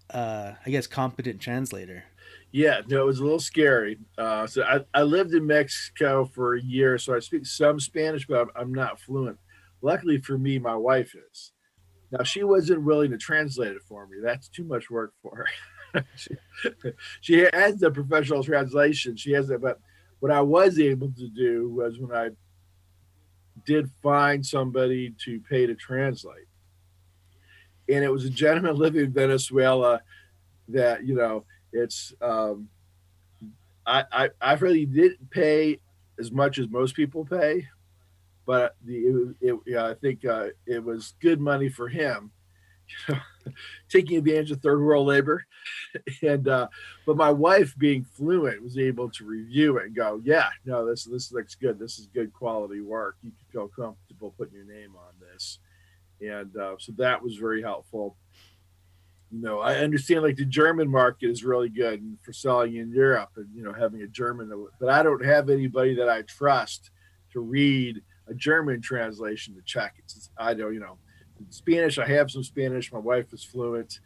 a 0.10 0.56
I 0.66 0.70
guess, 0.70 0.88
competent 0.88 1.42
translator? 1.42 2.04
Yeah, 2.52 2.82
no, 2.88 3.02
it 3.02 3.06
was 3.06 3.20
a 3.20 3.24
little 3.24 3.40
scary. 3.40 4.00
Uh, 4.18 4.48
so 4.48 4.64
I, 4.64 4.80
I 4.94 5.04
lived 5.04 5.34
in 5.34 5.46
Mexico 5.46 6.26
for 6.26 6.56
a 6.56 6.62
year, 6.62 6.98
so 6.98 7.14
I 7.14 7.20
speak 7.20 7.46
some 7.46 7.80
Spanish, 7.80 8.26
but 8.28 8.42
I'm, 8.42 8.50
I'm 8.56 8.74
not 8.74 9.00
fluent. 9.00 9.38
Luckily 9.82 10.20
for 10.20 10.38
me, 10.38 10.58
my 10.58 10.76
wife 10.76 11.16
is. 11.32 11.52
Now 12.12 12.24
she 12.24 12.44
wasn't 12.44 12.84
willing 12.84 13.12
to 13.12 13.18
translate 13.18 13.76
it 13.76 13.82
for 13.88 14.08
me. 14.08 14.18
That's 14.24 14.48
too 14.48 14.64
much 14.64 14.90
work 14.90 15.14
for 15.22 15.48
her. 15.94 16.06
she, 16.16 16.30
she 17.22 17.48
has 17.54 17.78
the 17.78 17.92
professional 17.92 18.44
translation. 18.44 19.18
She 19.18 19.32
has 19.34 19.50
it, 19.50 19.62
but 19.62 19.80
what 20.20 20.32
I 20.32 20.42
was 20.42 20.80
able 20.80 21.12
to 21.12 21.28
do 21.30 21.70
was 21.70 22.00
when 22.00 22.16
I 22.16 22.30
did 23.66 23.90
find 24.02 24.46
somebody 24.46 25.14
to 25.26 25.40
pay 25.42 25.66
to 25.66 25.76
translate. 25.76 26.48
And 27.90 28.04
it 28.04 28.12
was 28.12 28.26
a 28.26 28.30
gentleman 28.30 28.76
living 28.78 29.06
in 29.06 29.14
Venezuela 29.14 30.02
that, 30.70 31.06
you 31.06 31.16
know, 31.16 31.46
it's, 31.72 32.14
um, 32.22 32.70
I, 33.86 34.04
I, 34.12 34.30
I 34.42 34.54
really 34.54 34.86
didn't 34.86 35.30
pay 35.30 35.80
as 36.20 36.32
much 36.32 36.58
as 36.58 36.70
most 36.70 36.96
people 36.96 37.26
pay, 37.26 37.68
but 38.46 38.76
the, 38.84 38.96
it, 38.96 39.36
it 39.42 39.60
yeah, 39.66 39.86
I 39.86 39.94
think 39.96 40.26
uh, 40.26 40.48
it 40.66 40.84
was 40.84 41.14
good 41.22 41.40
money 41.40 41.70
for 41.70 41.88
him. 41.88 42.32
You 43.08 43.16
know, 43.46 43.52
taking 43.90 44.18
advantage 44.18 44.52
of 44.52 44.62
third 44.62 44.82
world 44.82 45.08
labor. 45.08 45.46
and 46.22 46.48
uh, 46.48 46.68
but 47.06 47.18
my 47.18 47.32
wife, 47.32 47.76
being 47.78 48.04
fluent, 48.04 48.62
was 48.62 48.78
able 48.78 49.10
to 49.12 49.26
review 49.26 49.78
it 49.78 49.88
and 49.88 49.96
go, 49.96 50.22
"Yeah, 50.24 50.50
no, 50.66 50.86
this 50.86 51.06
this 51.06 51.32
looks 51.32 51.56
good. 51.56 51.80
This 51.80 51.98
is 51.98 52.08
good 52.08 52.32
quality 52.34 52.82
work. 52.82 53.18
You 53.24 53.32
can 53.32 53.52
feel 53.52 53.68
comfortable 53.68 54.36
putting 54.38 54.54
your 54.54 54.66
name 54.66 54.96
on 54.96 55.14
this." 55.20 55.25
And 56.22 56.56
uh, 56.58 56.76
so 56.80 56.94
that 56.98 57.22
was 57.22 57.36
very 57.36 57.62
helpful. 57.62 58.18
You 59.32 59.42
know, 59.42 59.60
I 59.60 59.76
understand 59.78 60.24
like 60.24 60.38
the 60.38 60.46
German 60.46 60.90
market 60.90 61.30
is 61.30 61.44
really 61.44 61.70
good 61.70 62.18
for 62.24 62.32
selling 62.32 62.76
in 62.76 62.92
Europe, 62.92 63.32
and 63.36 63.48
you 63.54 63.64
know, 63.64 63.74
having 63.74 64.02
a 64.02 64.08
German, 64.08 64.68
but 64.80 64.90
I 64.90 65.04
don't 65.04 65.24
have 65.26 65.50
anybody 65.50 65.96
that 65.96 66.08
I 66.08 66.22
trust 66.24 66.92
to 67.34 67.40
read 67.42 68.02
a 68.28 68.34
German 68.34 68.82
translation 68.82 69.56
to 69.56 69.62
check 69.66 69.96
it. 69.98 70.14
I 70.38 70.54
don't, 70.54 70.74
you 70.74 70.80
know, 70.80 70.98
Spanish. 71.50 71.98
I 71.98 72.08
have 72.08 72.32
some 72.32 72.44
Spanish. 72.44 72.92
My 72.92 73.00
wife 73.00 73.34
is 73.34 73.44
fluent. 73.44 74.00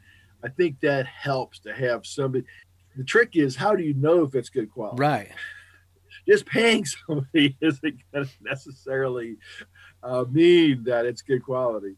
I 0.44 0.50
think 0.50 0.80
that 0.82 1.06
helps 1.06 1.60
to 1.60 1.74
have 1.74 2.06
somebody. 2.06 2.46
The 2.96 3.04
trick 3.04 3.36
is, 3.36 3.56
how 3.56 3.76
do 3.76 3.84
you 3.84 3.94
know 3.94 4.24
if 4.24 4.36
it's 4.36 4.50
good 4.50 4.72
quality? 4.72 5.02
Right. 5.02 5.32
Just 6.28 6.46
paying 6.46 6.86
somebody 7.08 7.58
isn't 7.62 7.96
going 8.12 8.26
to 8.26 8.32
necessarily 8.42 9.38
uh, 10.04 10.26
mean 10.30 10.84
that 10.84 11.06
it's 11.06 11.22
good 11.22 11.44
quality. 11.44 11.96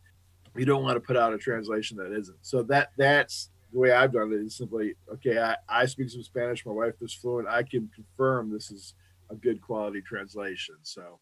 You 0.56 0.66
don't 0.66 0.84
want 0.84 0.96
to 0.96 1.00
put 1.00 1.18
out 1.18 1.34
a 1.34 1.38
translation 1.38 1.98
that 1.98 2.12
isn't. 2.12 2.38
So 2.42 2.64
that 2.64 2.92
that's 2.98 3.50
the 3.72 3.80
way 3.80 3.92
I've 3.92 4.14
done 4.14 4.34
it. 4.34 4.46
Is 4.46 4.58
simply 4.58 4.96
okay. 5.14 5.40
I, 5.40 5.56
I 5.70 5.86
speak 5.86 6.10
some 6.10 6.24
Spanish. 6.24 6.66
My 6.66 6.74
wife 6.74 6.96
is 7.02 7.14
fluent. 7.14 7.48
I 7.48 7.64
can 7.64 7.90
confirm 7.96 8.52
this 8.52 8.72
is 8.72 8.94
a 9.30 9.36
good 9.36 9.62
quality 9.62 10.02
translation. 10.02 10.76
So. 10.82 11.20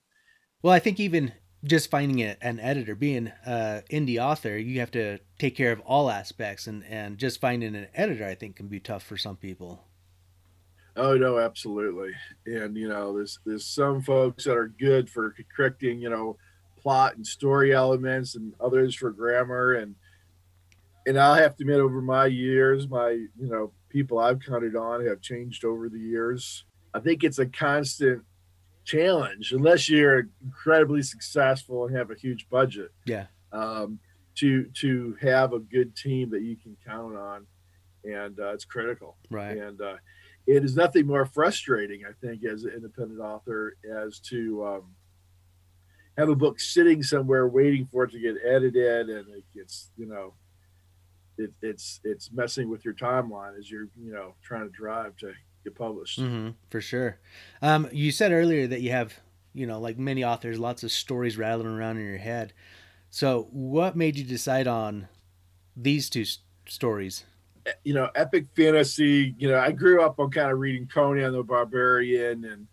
Well, 0.61 0.73
I 0.73 0.79
think 0.79 0.99
even 0.99 1.31
just 1.63 1.91
finding 1.91 2.21
a, 2.21 2.35
an 2.41 2.59
editor, 2.59 2.95
being 2.95 3.31
an 3.45 3.83
indie 3.91 4.21
author, 4.21 4.57
you 4.57 4.79
have 4.79 4.91
to 4.91 5.19
take 5.37 5.55
care 5.55 5.71
of 5.71 5.79
all 5.81 6.09
aspects, 6.09 6.67
and 6.67 6.83
and 6.85 7.17
just 7.17 7.39
finding 7.39 7.75
an 7.75 7.87
editor, 7.93 8.25
I 8.25 8.35
think, 8.35 8.55
can 8.55 8.67
be 8.67 8.79
tough 8.79 9.03
for 9.03 9.17
some 9.17 9.37
people. 9.37 9.85
Oh 10.95 11.15
no, 11.15 11.37
absolutely. 11.39 12.11
And 12.45 12.75
you 12.75 12.89
know, 12.89 13.15
there's 13.15 13.39
there's 13.45 13.65
some 13.65 14.01
folks 14.01 14.43
that 14.45 14.57
are 14.57 14.67
good 14.67 15.09
for 15.09 15.33
correcting, 15.55 15.99
you 15.99 16.09
know, 16.09 16.37
plot 16.79 17.15
and 17.15 17.25
story 17.25 17.73
elements, 17.73 18.35
and 18.35 18.53
others 18.59 18.95
for 18.95 19.11
grammar. 19.11 19.73
And 19.73 19.95
and 21.05 21.19
I'll 21.19 21.35
have 21.35 21.55
to 21.57 21.63
admit, 21.63 21.79
over 21.79 22.01
my 22.01 22.25
years, 22.25 22.87
my 22.87 23.09
you 23.09 23.29
know 23.37 23.71
people 23.89 24.19
I've 24.19 24.39
counted 24.39 24.75
on 24.75 25.05
have 25.05 25.21
changed 25.21 25.65
over 25.65 25.89
the 25.89 25.99
years. 25.99 26.65
I 26.93 26.99
think 26.99 27.23
it's 27.23 27.39
a 27.39 27.45
constant 27.45 28.23
challenge 28.83 29.51
unless 29.51 29.87
you're 29.87 30.27
incredibly 30.43 31.03
successful 31.03 31.85
and 31.85 31.95
have 31.95 32.09
a 32.09 32.15
huge 32.15 32.49
budget. 32.49 32.91
Yeah. 33.05 33.25
Um, 33.51 33.99
to 34.35 34.65
to 34.75 35.17
have 35.21 35.53
a 35.53 35.59
good 35.59 35.95
team 35.95 36.29
that 36.29 36.41
you 36.41 36.55
can 36.55 36.77
count 36.85 37.17
on, 37.17 37.45
and 38.03 38.39
uh, 38.39 38.53
it's 38.53 38.65
critical. 38.65 39.17
Right. 39.29 39.57
And 39.57 39.81
uh, 39.81 39.95
it 40.47 40.63
is 40.63 40.75
nothing 40.75 41.05
more 41.05 41.25
frustrating, 41.25 42.03
I 42.07 42.13
think, 42.25 42.45
as 42.45 42.63
an 42.63 42.71
independent 42.71 43.19
author, 43.19 43.75
as 43.93 44.19
to 44.21 44.65
um, 44.65 44.83
have 46.19 46.29
a 46.29 46.35
book 46.35 46.59
sitting 46.59 47.01
somewhere 47.01 47.47
waiting 47.47 47.87
for 47.91 48.03
it 48.03 48.11
to 48.11 48.19
get 48.19 48.35
edited, 48.45 49.09
and 49.09 49.29
it 49.29 49.43
gets 49.55 49.91
you 49.97 50.05
know. 50.05 50.33
It, 51.37 51.53
it's 51.61 52.01
it's 52.03 52.31
messing 52.33 52.69
with 52.69 52.83
your 52.83 52.93
timeline 52.93 53.57
as 53.57 53.71
you're 53.71 53.87
you 53.97 54.11
know 54.11 54.35
trying 54.43 54.63
to 54.63 54.69
drive 54.69 55.15
to 55.17 55.31
get 55.63 55.73
published. 55.73 56.19
Mm-hmm, 56.19 56.49
for 56.69 56.81
sure. 56.81 57.17
Um, 57.61 57.87
you 57.93 58.11
said 58.11 58.33
earlier 58.33 58.67
that 58.67 58.81
you 58.81 58.91
have, 58.91 59.13
you 59.53 59.65
know, 59.65 59.79
like 59.79 59.97
many 59.97 60.23
authors, 60.23 60.59
lots 60.59 60.83
of 60.83 60.91
stories 60.91 61.37
rattling 61.37 61.67
around 61.67 61.97
in 61.97 62.05
your 62.05 62.17
head. 62.17 62.51
So, 63.09 63.47
what 63.51 63.95
made 63.95 64.17
you 64.17 64.25
decide 64.25 64.67
on 64.67 65.07
these 65.77 66.09
two 66.09 66.21
s- 66.21 66.39
stories? 66.67 67.23
You 67.83 67.93
know, 67.93 68.09
epic 68.15 68.47
fantasy. 68.55 69.33
You 69.37 69.49
know, 69.49 69.59
I 69.59 69.71
grew 69.71 70.01
up 70.01 70.19
on 70.19 70.31
kind 70.31 70.51
of 70.51 70.59
reading 70.59 70.87
Conan 70.87 71.31
the 71.31 71.43
Barbarian 71.43 72.43
and 72.43 72.67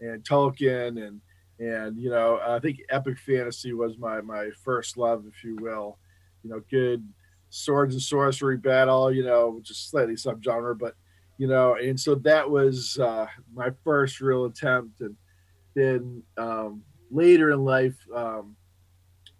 and 0.00 0.22
Tolkien 0.24 1.04
and 1.04 1.20
and 1.58 1.98
you 1.98 2.10
know, 2.10 2.40
I 2.44 2.58
think 2.58 2.82
epic 2.88 3.18
fantasy 3.18 3.72
was 3.72 3.98
my 3.98 4.20
my 4.20 4.50
first 4.64 4.96
love, 4.96 5.24
if 5.26 5.44
you 5.44 5.56
will. 5.56 5.98
You 6.42 6.50
know, 6.50 6.62
good 6.70 7.06
swords 7.50 7.94
and 7.94 8.02
sorcery 8.02 8.56
battle. 8.56 9.12
You 9.12 9.24
know, 9.24 9.60
just 9.62 9.90
slightly 9.90 10.14
subgenre, 10.14 10.78
but 10.78 10.94
you 11.38 11.46
know, 11.46 11.74
and 11.74 11.98
so 11.98 12.14
that 12.16 12.48
was 12.48 12.98
uh, 12.98 13.26
my 13.52 13.70
first 13.84 14.20
real 14.20 14.44
attempt. 14.44 15.00
And 15.00 15.16
then 15.74 16.22
um, 16.36 16.82
later 17.10 17.50
in 17.50 17.64
life, 17.64 17.96
um, 18.14 18.56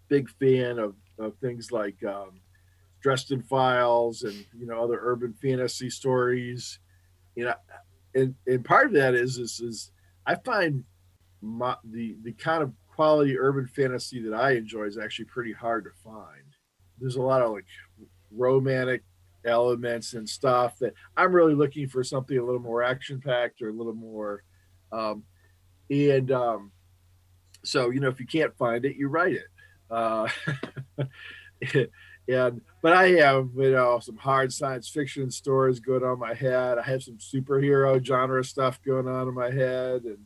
big 0.08 0.28
fan 0.38 0.78
of, 0.78 0.94
of 1.18 1.36
things 1.38 1.72
like 1.72 2.02
um, 2.04 2.40
Dresden 3.00 3.42
Files 3.42 4.22
and 4.22 4.44
you 4.58 4.66
know 4.66 4.82
other 4.82 4.98
urban 5.00 5.32
fantasy 5.34 5.90
stories. 5.90 6.78
You 7.34 7.46
know, 7.46 7.54
and 8.14 8.34
and 8.46 8.64
part 8.64 8.86
of 8.86 8.92
that 8.92 9.14
is 9.14 9.38
is, 9.38 9.60
is 9.60 9.90
I 10.26 10.36
find 10.36 10.84
my, 11.42 11.76
the 11.84 12.16
the 12.22 12.32
kind 12.32 12.62
of 12.62 12.72
quality 12.88 13.38
urban 13.38 13.66
fantasy 13.66 14.22
that 14.22 14.34
I 14.34 14.52
enjoy 14.52 14.84
is 14.84 14.98
actually 14.98 15.24
pretty 15.26 15.52
hard 15.52 15.84
to 15.84 15.90
find. 16.04 16.44
There's 16.98 17.16
a 17.16 17.22
lot 17.22 17.42
of 17.42 17.52
like 17.52 17.66
romantic 18.30 19.02
elements 19.44 20.14
and 20.14 20.28
stuff 20.28 20.78
that 20.78 20.94
I'm 21.16 21.32
really 21.32 21.54
looking 21.54 21.88
for 21.88 22.04
something 22.04 22.38
a 22.38 22.44
little 22.44 22.60
more 22.60 22.82
action 22.82 23.20
packed 23.20 23.60
or 23.60 23.70
a 23.70 23.72
little 23.72 23.94
more 23.94 24.44
um, 24.92 25.24
and 25.90 26.30
um, 26.30 26.72
so 27.64 27.90
you 27.90 28.00
know 28.00 28.08
if 28.08 28.20
you 28.20 28.26
can't 28.26 28.56
find 28.56 28.84
it 28.84 28.96
you 28.96 29.08
write 29.08 29.34
it 29.34 29.46
uh, 29.90 30.28
and 32.28 32.60
but 32.82 32.92
I 32.92 33.08
have 33.08 33.48
you 33.56 33.72
know 33.72 33.98
some 33.98 34.16
hard 34.16 34.52
science 34.52 34.88
fiction 34.88 35.30
stories 35.30 35.80
going 35.80 36.04
on 36.04 36.18
my 36.18 36.34
head 36.34 36.78
I 36.78 36.82
have 36.82 37.02
some 37.02 37.18
superhero 37.18 38.04
genre 38.04 38.44
stuff 38.44 38.80
going 38.82 39.08
on 39.08 39.28
in 39.28 39.34
my 39.34 39.50
head 39.50 40.04
and 40.04 40.18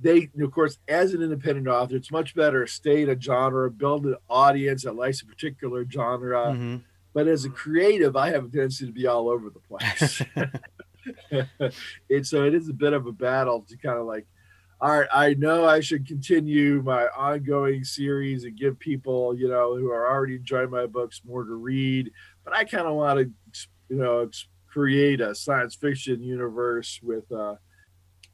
they 0.00 0.30
of 0.40 0.50
course 0.50 0.78
as 0.88 1.12
an 1.14 1.22
independent 1.22 1.68
author 1.68 1.96
it's 1.96 2.10
much 2.10 2.34
better 2.34 2.64
to 2.64 2.70
stay 2.70 3.02
in 3.02 3.10
a 3.10 3.20
genre 3.20 3.70
build 3.70 4.06
an 4.06 4.16
audience 4.28 4.84
that 4.84 4.96
likes 4.96 5.20
a 5.22 5.26
particular 5.26 5.84
genre 5.88 6.52
Mm-hmm. 6.52 6.76
but 7.12 7.26
as 7.28 7.44
a 7.44 7.50
creative, 7.50 8.16
I 8.16 8.30
have 8.30 8.44
a 8.44 8.48
tendency 8.48 8.86
to 8.86 8.92
be 8.92 9.06
all 9.06 9.28
over 9.28 9.50
the 9.50 9.60
place. 9.60 10.22
and 12.10 12.26
so 12.26 12.44
it 12.44 12.54
is 12.54 12.68
a 12.68 12.72
bit 12.72 12.92
of 12.92 13.06
a 13.06 13.12
battle 13.12 13.62
to 13.68 13.76
kind 13.76 13.98
of 13.98 14.06
like, 14.06 14.26
all 14.80 15.00
right, 15.00 15.08
I 15.12 15.34
know 15.34 15.66
I 15.66 15.80
should 15.80 16.06
continue 16.06 16.82
my 16.82 17.04
ongoing 17.08 17.84
series 17.84 18.44
and 18.44 18.56
give 18.56 18.78
people, 18.78 19.36
you 19.36 19.48
know, 19.48 19.76
who 19.76 19.90
are 19.90 20.10
already 20.10 20.36
enjoying 20.36 20.70
my 20.70 20.86
books 20.86 21.20
more 21.26 21.44
to 21.44 21.54
read, 21.54 22.10
but 22.44 22.54
I 22.54 22.64
kind 22.64 22.86
of 22.86 22.94
want 22.94 23.18
to, 23.18 23.68
you 23.90 23.96
know, 23.96 24.30
create 24.66 25.20
a 25.20 25.34
science 25.34 25.74
fiction 25.74 26.22
universe 26.22 27.00
with, 27.02 27.30
uh, 27.32 27.56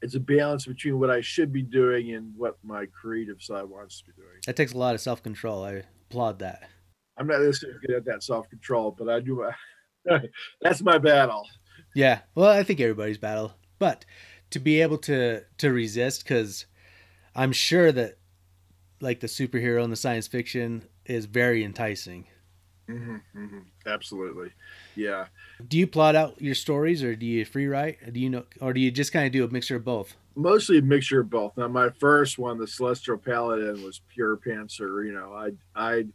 it's 0.01 0.15
a 0.15 0.19
balance 0.19 0.65
between 0.65 0.99
what 0.99 1.09
I 1.09 1.21
should 1.21 1.51
be 1.51 1.63
doing 1.63 2.13
and 2.13 2.33
what 2.35 2.57
my 2.63 2.85
creative 2.85 3.41
side 3.41 3.65
wants 3.65 3.99
to 3.99 4.05
be 4.05 4.11
doing. 4.13 4.39
That 4.45 4.55
takes 4.55 4.73
a 4.73 4.77
lot 4.77 4.95
of 4.95 5.01
self 5.01 5.23
control. 5.23 5.63
I 5.63 5.83
applaud 6.09 6.39
that. 6.39 6.69
I'm 7.17 7.27
not 7.27 7.39
this 7.39 7.59
good 7.59 7.95
at 7.95 8.05
that 8.05 8.23
self 8.23 8.49
control, 8.49 8.95
but 8.97 9.09
I 9.09 9.19
do. 9.19 9.43
My, 10.05 10.19
that's 10.61 10.81
my 10.81 10.97
battle. 10.97 11.47
Yeah. 11.95 12.19
Well, 12.35 12.49
I 12.49 12.63
think 12.63 12.79
everybody's 12.79 13.17
battle, 13.17 13.53
but 13.79 14.05
to 14.51 14.59
be 14.59 14.81
able 14.81 14.97
to 14.99 15.41
to 15.57 15.71
resist, 15.71 16.23
because 16.23 16.65
I'm 17.35 17.51
sure 17.51 17.91
that 17.91 18.17
like 19.01 19.19
the 19.19 19.27
superhero 19.27 19.83
and 19.83 19.91
the 19.91 19.97
science 19.97 20.27
fiction 20.27 20.83
is 21.05 21.25
very 21.25 21.63
enticing. 21.63 22.27
Mm-hmm, 22.89 23.15
mm-hmm. 23.37 23.59
Absolutely, 23.85 24.51
yeah. 24.97 25.25
Do 25.67 25.77
you 25.77 25.87
plot 25.87 26.15
out 26.15 26.41
your 26.41 26.55
stories, 26.55 27.03
or 27.03 27.15
do 27.15 27.25
you 27.25 27.45
free 27.45 27.67
write? 27.67 28.13
Do 28.13 28.19
you 28.19 28.29
know, 28.29 28.43
or 28.61 28.73
do 28.73 28.79
you 28.79 28.91
just 28.91 29.13
kind 29.13 29.25
of 29.25 29.31
do 29.31 29.43
a 29.43 29.47
mixture 29.47 29.75
of 29.75 29.85
both? 29.85 30.15
Mostly 30.35 30.79
a 30.79 30.81
mixture 30.81 31.21
of 31.21 31.29
both. 31.29 31.57
Now, 31.57 31.67
my 31.67 31.89
first 31.99 32.37
one, 32.37 32.57
the 32.57 32.67
Celestial 32.67 33.17
Paladin, 33.17 33.83
was 33.83 34.01
pure 34.13 34.37
pantser. 34.37 35.05
You 35.05 35.13
know, 35.13 35.33
I 35.33 35.51
I 35.75 36.05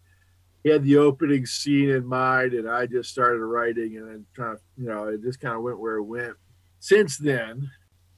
had 0.64 0.84
the 0.84 0.98
opening 0.98 1.46
scene 1.46 1.90
in 1.90 2.06
mind, 2.06 2.52
and 2.54 2.68
I 2.68 2.86
just 2.86 3.10
started 3.10 3.44
writing, 3.44 3.96
and 3.96 4.08
then 4.08 4.26
kind 4.36 4.52
of, 4.52 4.60
you 4.76 4.86
know, 4.86 5.04
it 5.04 5.22
just 5.22 5.40
kind 5.40 5.56
of 5.56 5.62
went 5.62 5.78
where 5.78 5.96
it 5.96 6.04
went. 6.04 6.34
Since 6.78 7.18
then, 7.18 7.70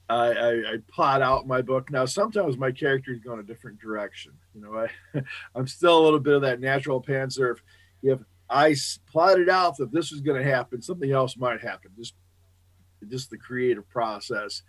I, 0.09 0.15
I, 0.15 0.51
I, 0.51 0.77
plot 0.87 1.21
out 1.21 1.47
my 1.47 1.61
book. 1.61 1.91
Now, 1.91 2.05
sometimes 2.05 2.57
my 2.57 2.71
characters 2.71 3.19
go 3.19 3.33
in 3.33 3.39
a 3.39 3.43
different 3.43 3.79
direction. 3.79 4.33
You 4.53 4.61
know, 4.61 4.77
I, 4.77 5.21
I'm 5.55 5.67
still 5.67 5.99
a 5.99 6.03
little 6.03 6.19
bit 6.19 6.35
of 6.35 6.41
that 6.43 6.59
natural 6.59 7.01
pantser. 7.01 7.53
If, 7.53 7.63
if 8.03 8.19
I 8.49 8.75
plotted 9.11 9.49
out 9.49 9.77
that 9.77 9.91
this 9.91 10.11
was 10.11 10.21
going 10.21 10.41
to 10.41 10.49
happen, 10.49 10.81
something 10.81 11.11
else 11.11 11.37
might 11.37 11.61
happen. 11.61 11.91
Just, 11.97 12.13
just 13.07 13.29
the 13.29 13.37
creative 13.37 13.87
process, 13.89 14.61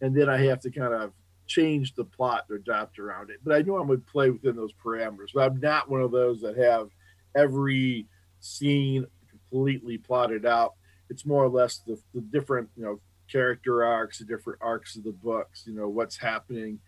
and 0.00 0.16
then 0.16 0.28
I 0.28 0.38
have 0.38 0.60
to 0.60 0.70
kind 0.70 0.94
of 0.94 1.12
change 1.46 1.94
the 1.94 2.04
plot 2.04 2.48
to 2.48 2.54
adapt 2.54 2.98
around 2.98 3.30
it. 3.30 3.40
But 3.44 3.54
I 3.54 3.62
know 3.62 3.76
I'm 3.76 3.86
going 3.86 4.00
to 4.00 4.12
play 4.12 4.30
within 4.30 4.56
those 4.56 4.72
parameters. 4.84 5.28
But 5.34 5.50
I'm 5.50 5.60
not 5.60 5.90
one 5.90 6.00
of 6.00 6.10
those 6.10 6.40
that 6.40 6.56
have 6.56 6.88
every 7.36 8.06
scene 8.40 9.06
completely 9.28 9.98
plotted 9.98 10.46
out. 10.46 10.74
It's 11.10 11.26
more 11.26 11.44
or 11.44 11.48
less 11.48 11.78
the, 11.78 11.98
the 12.14 12.20
different, 12.20 12.68
you 12.76 12.84
know, 12.84 13.00
character 13.30 13.84
arcs, 13.84 14.18
the 14.18 14.24
different 14.24 14.58
arcs 14.62 14.96
of 14.96 15.04
the 15.04 15.12
books, 15.12 15.64
you 15.66 15.74
know, 15.74 15.88
what's 15.88 16.16
happening, 16.16 16.78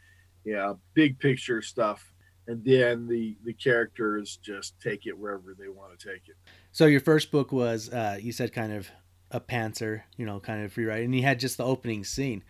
yeah, 0.44 0.74
big 0.94 1.18
picture 1.18 1.62
stuff. 1.62 2.12
And 2.48 2.64
then 2.64 3.06
the 3.08 3.36
the 3.44 3.52
characters 3.52 4.38
just 4.42 4.78
take 4.80 5.06
it 5.06 5.18
wherever 5.18 5.54
they 5.58 5.68
want 5.68 5.98
to 5.98 6.08
take 6.08 6.28
it. 6.28 6.36
So 6.72 6.86
your 6.86 7.00
first 7.00 7.30
book 7.30 7.52
was 7.52 7.88
uh, 7.90 8.18
you 8.20 8.32
said 8.32 8.52
kind 8.52 8.72
of 8.72 8.88
a 9.30 9.40
pantser, 9.40 10.02
you 10.16 10.26
know, 10.26 10.40
kind 10.40 10.64
of 10.64 10.72
free 10.72 10.84
write, 10.84 11.04
and 11.04 11.14
you 11.14 11.22
had 11.22 11.40
just 11.40 11.56
the 11.56 11.64
opening 11.64 12.04
scene. 12.04 12.44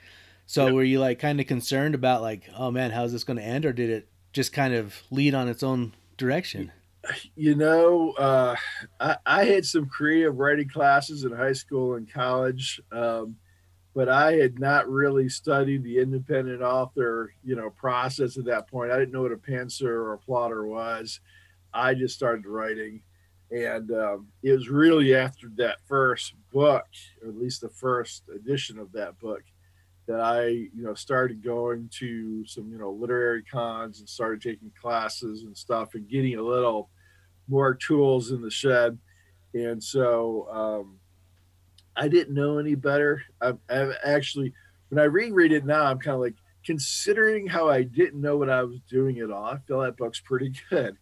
So 0.47 0.67
yep. 0.67 0.75
were 0.75 0.85
you 0.85 1.01
like 1.01 1.19
kind 1.19 1.41
of 1.41 1.47
concerned 1.47 1.95
about 1.95 2.23
like, 2.23 2.49
oh 2.57 2.71
man, 2.71 2.91
how's 2.91 3.13
this 3.13 3.25
going 3.25 3.39
to 3.39 3.43
end, 3.43 3.65
or 3.65 3.73
did 3.73 3.91
it 3.91 4.09
just 4.33 4.53
kind 4.53 4.75
of 4.75 5.03
lead 5.11 5.35
on 5.35 5.49
its 5.49 5.63
own 5.63 5.95
direction? 6.17 6.73
You 7.37 7.55
know, 7.55 8.13
uh, 8.13 8.57
I, 8.99 9.17
I, 9.25 9.45
had 9.45 9.65
some 9.65 9.87
creative 9.87 10.37
writing 10.37 10.69
classes 10.69 11.25
in 11.25 11.31
high 11.31 11.53
school 11.53 11.95
and 11.95 12.13
college. 12.13 12.81
Um, 12.91 13.37
but 13.97 14.11
I 14.11 14.35
had 14.35 14.61
not 14.61 14.91
really 14.91 15.31
studied 15.31 15.83
the 15.83 15.99
independent 15.99 16.61
author, 16.61 17.33
you 17.43 17.57
know, 17.57 17.71
process 17.71 18.37
at 18.37 18.45
that 18.45 18.69
point. 18.69 18.93
I 18.93 18.99
didn't 18.99 19.15
know 19.15 19.23
what 19.23 19.33
a 19.33 19.37
pantser 19.37 19.87
or 19.87 20.13
a 20.13 20.19
plotter 20.19 20.67
was. 20.67 21.21
I 21.73 21.95
just 21.95 22.15
started 22.15 22.45
writing, 22.45 23.01
and 23.51 23.91
um, 23.93 24.29
it 24.43 24.53
was 24.53 24.69
really 24.69 25.15
after 25.15 25.51
that 25.57 25.79
first 25.87 26.35
book, 26.53 26.85
or 27.23 27.31
at 27.31 27.39
least 27.39 27.63
the 27.63 27.71
first 27.71 28.25
edition 28.29 28.79
of 28.79 28.93
that 28.93 29.19
book, 29.19 29.43
that 30.07 30.21
I, 30.21 30.49
you 30.49 30.71
know, 30.75 30.93
started 30.93 31.43
going 31.43 31.89
to 31.95 32.47
some, 32.47 32.71
you 32.71 32.77
know, 32.77 32.91
literary 32.91 33.45
cons 33.45 34.01
and 34.01 34.09
started 34.09 34.43
taking 34.43 34.71
classes 34.79 35.45
and 35.45 35.57
stuff 35.57 35.95
and 35.95 36.07
getting 36.07 36.37
a 36.37 36.43
little 36.43 36.91
more 37.49 37.73
tools 37.73 38.31
in 38.31 38.43
the 38.43 38.51
shed. 38.51 38.99
And 39.55 39.83
so, 39.83 40.49
um, 40.51 40.99
I 41.97 42.09
didn't 42.09 42.35
know 42.35 42.59
any 42.59 42.75
better. 42.75 43.23
I've, 43.41 43.59
I've 43.69 43.95
actually, 44.05 44.53
when 44.91 44.99
I 44.99 45.05
reread 45.05 45.53
it 45.53 45.65
now, 45.65 45.85
I'm 45.85 45.99
kind 45.99 46.15
of 46.15 46.21
like 46.21 46.37
considering 46.65 47.47
how 47.47 47.69
I 47.69 47.83
didn't 47.83 48.21
know 48.21 48.37
what 48.37 48.51
I 48.51 48.63
was 48.63 48.81
doing 48.91 49.19
at 49.19 49.31
all. 49.31 49.45
I 49.45 49.59
feel 49.67 49.81
that 49.81 49.97
book's 49.97 50.21
pretty 50.21 50.53
good. 50.71 50.97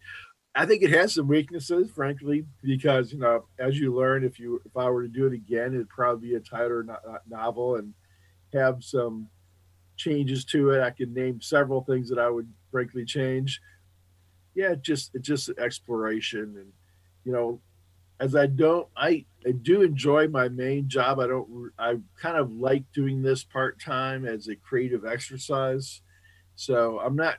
I 0.57 0.65
think 0.65 0.83
it 0.83 0.91
has 0.91 1.15
some 1.15 1.27
weaknesses, 1.27 1.91
frankly, 1.91 2.45
because 2.63 3.11
you 3.11 3.19
know, 3.19 3.45
as 3.59 3.77
you 3.77 3.93
learn, 3.93 4.23
if 4.23 4.39
you 4.39 4.61
if 4.65 4.77
I 4.77 4.89
were 4.89 5.01
to 5.01 5.09
do 5.09 5.27
it 5.27 5.33
again, 5.33 5.73
it'd 5.73 5.89
probably 5.89 6.29
be 6.29 6.35
a 6.35 6.39
tighter 6.39 6.81
no- 6.83 6.93
uh, 6.93 7.17
novel 7.27 7.75
and 7.75 7.93
have 8.53 8.81
some 8.81 9.27
changes 9.97 10.45
to 10.45 10.69
it. 10.69 10.81
I 10.81 10.91
could 10.91 11.13
name 11.13 11.41
several 11.41 11.83
things 11.83 12.07
that 12.09 12.19
I 12.19 12.29
would 12.29 12.47
frankly 12.71 13.03
change. 13.03 13.59
Yeah, 14.53 14.75
just 14.75 15.11
it's 15.13 15.27
just 15.27 15.49
exploration 15.57 16.55
and 16.57 16.71
you 17.25 17.33
know, 17.33 17.59
as 18.19 18.35
I 18.35 18.47
don't 18.47 18.87
I 18.95 19.25
I 19.45 19.51
do 19.51 19.83
enjoy 19.83 20.27
my 20.27 20.49
main 20.49 20.89
job. 20.89 21.19
I 21.19 21.27
don't. 21.27 21.71
I 21.77 21.97
kind 22.19 22.37
of 22.37 22.51
like 22.51 22.91
doing 22.93 23.21
this 23.21 23.43
part 23.43 23.79
time 23.79 24.25
as 24.25 24.47
a 24.47 24.55
creative 24.55 25.05
exercise. 25.05 26.01
So 26.55 26.99
I'm 26.99 27.15
not. 27.15 27.37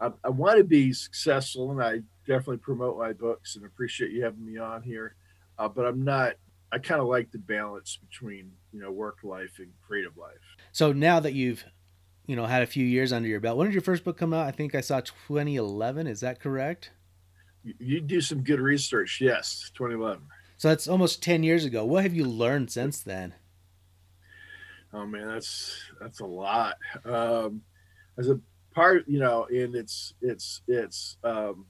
I, 0.00 0.10
I, 0.24 0.30
want 0.30 0.58
to 0.58 0.64
be 0.64 0.92
successful, 0.92 1.70
and 1.70 1.82
I 1.82 2.00
definitely 2.26 2.56
promote 2.56 2.98
my 2.98 3.12
books 3.12 3.54
and 3.54 3.64
appreciate 3.64 4.12
you 4.12 4.24
having 4.24 4.44
me 4.44 4.56
on 4.56 4.82
here. 4.82 5.14
Uh, 5.58 5.68
but 5.68 5.86
I'm 5.86 6.02
not. 6.02 6.34
I 6.72 6.78
kind 6.78 7.00
of 7.00 7.06
like 7.06 7.30
the 7.30 7.38
balance 7.38 7.98
between 8.08 8.50
you 8.72 8.80
know 8.80 8.90
work 8.90 9.18
life 9.22 9.58
and 9.58 9.68
creative 9.86 10.16
life. 10.16 10.56
So 10.72 10.92
now 10.92 11.20
that 11.20 11.34
you've 11.34 11.64
you 12.26 12.34
know 12.34 12.46
had 12.46 12.62
a 12.62 12.66
few 12.66 12.84
years 12.84 13.12
under 13.12 13.28
your 13.28 13.40
belt, 13.40 13.56
when 13.56 13.68
did 13.68 13.74
your 13.74 13.82
first 13.82 14.02
book 14.02 14.16
come 14.16 14.32
out? 14.32 14.48
I 14.48 14.50
think 14.50 14.74
I 14.74 14.80
saw 14.80 15.00
2011. 15.00 16.08
Is 16.08 16.20
that 16.20 16.40
correct? 16.40 16.90
You, 17.62 18.00
do 18.00 18.20
some 18.20 18.42
good 18.42 18.60
research. 18.60 19.20
Yes, 19.20 19.70
2011. 19.74 20.22
So 20.56 20.68
that's 20.68 20.88
almost 20.88 21.22
10 21.22 21.42
years 21.42 21.64
ago. 21.64 21.84
What 21.84 22.02
have 22.02 22.14
you 22.14 22.24
learned 22.24 22.70
since 22.70 23.00
then? 23.00 23.34
Oh 24.92 25.06
man, 25.06 25.28
that's 25.28 25.78
that's 26.00 26.20
a 26.20 26.26
lot. 26.26 26.76
Um, 27.04 27.62
as 28.18 28.28
a 28.28 28.40
part, 28.74 29.04
you 29.06 29.20
know, 29.20 29.46
and 29.46 29.74
it's 29.74 30.14
it's 30.20 30.62
it's 30.66 31.16
um, 31.22 31.66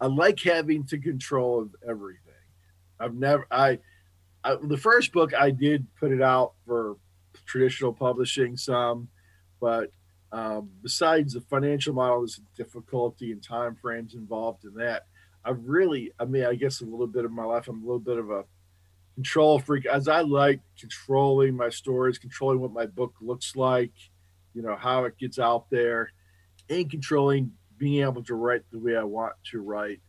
I 0.00 0.06
like 0.06 0.40
having 0.40 0.84
to 0.86 0.98
control 0.98 1.62
of 1.62 1.70
everything. 1.88 2.32
I've 2.98 3.14
never 3.14 3.46
I, 3.50 3.78
I 4.42 4.56
the 4.60 4.76
first 4.76 5.12
book 5.12 5.32
I 5.34 5.50
did 5.50 5.86
put 6.00 6.10
it 6.10 6.20
out 6.20 6.54
for 6.66 6.96
traditional 7.46 7.92
publishing 7.92 8.56
some, 8.56 9.08
but 9.60 9.92
um, 10.32 10.70
besides 10.82 11.34
the 11.34 11.42
financial 11.42 11.94
model, 11.94 12.20
there's 12.20 12.40
difficulty 12.56 13.32
and 13.32 13.42
time 13.42 13.76
frames 13.76 14.14
involved 14.14 14.64
in 14.64 14.74
that. 14.74 15.02
I've 15.44 15.62
really, 15.64 16.12
I 16.18 16.24
mean, 16.24 16.44
I 16.44 16.54
guess 16.54 16.80
a 16.80 16.84
little 16.84 17.06
bit 17.06 17.24
of 17.24 17.32
my 17.32 17.44
life, 17.44 17.68
I'm 17.68 17.82
a 17.82 17.86
little 17.86 17.98
bit 17.98 18.18
of 18.18 18.30
a 18.30 18.44
control 19.14 19.58
freak 19.58 19.84
as 19.86 20.08
I 20.08 20.22
like 20.22 20.60
controlling 20.78 21.54
my 21.54 21.68
stories, 21.68 22.18
controlling 22.18 22.60
what 22.60 22.72
my 22.72 22.86
book 22.86 23.14
looks 23.20 23.56
like, 23.56 23.92
you 24.54 24.62
know, 24.62 24.76
how 24.76 25.04
it 25.04 25.18
gets 25.18 25.38
out 25.38 25.68
there, 25.70 26.12
and 26.70 26.90
controlling 26.90 27.52
being 27.76 28.02
able 28.02 28.22
to 28.24 28.34
write 28.34 28.62
the 28.70 28.78
way 28.78 28.96
I 28.96 29.02
want 29.04 29.34
to 29.50 29.60
write. 29.60 30.00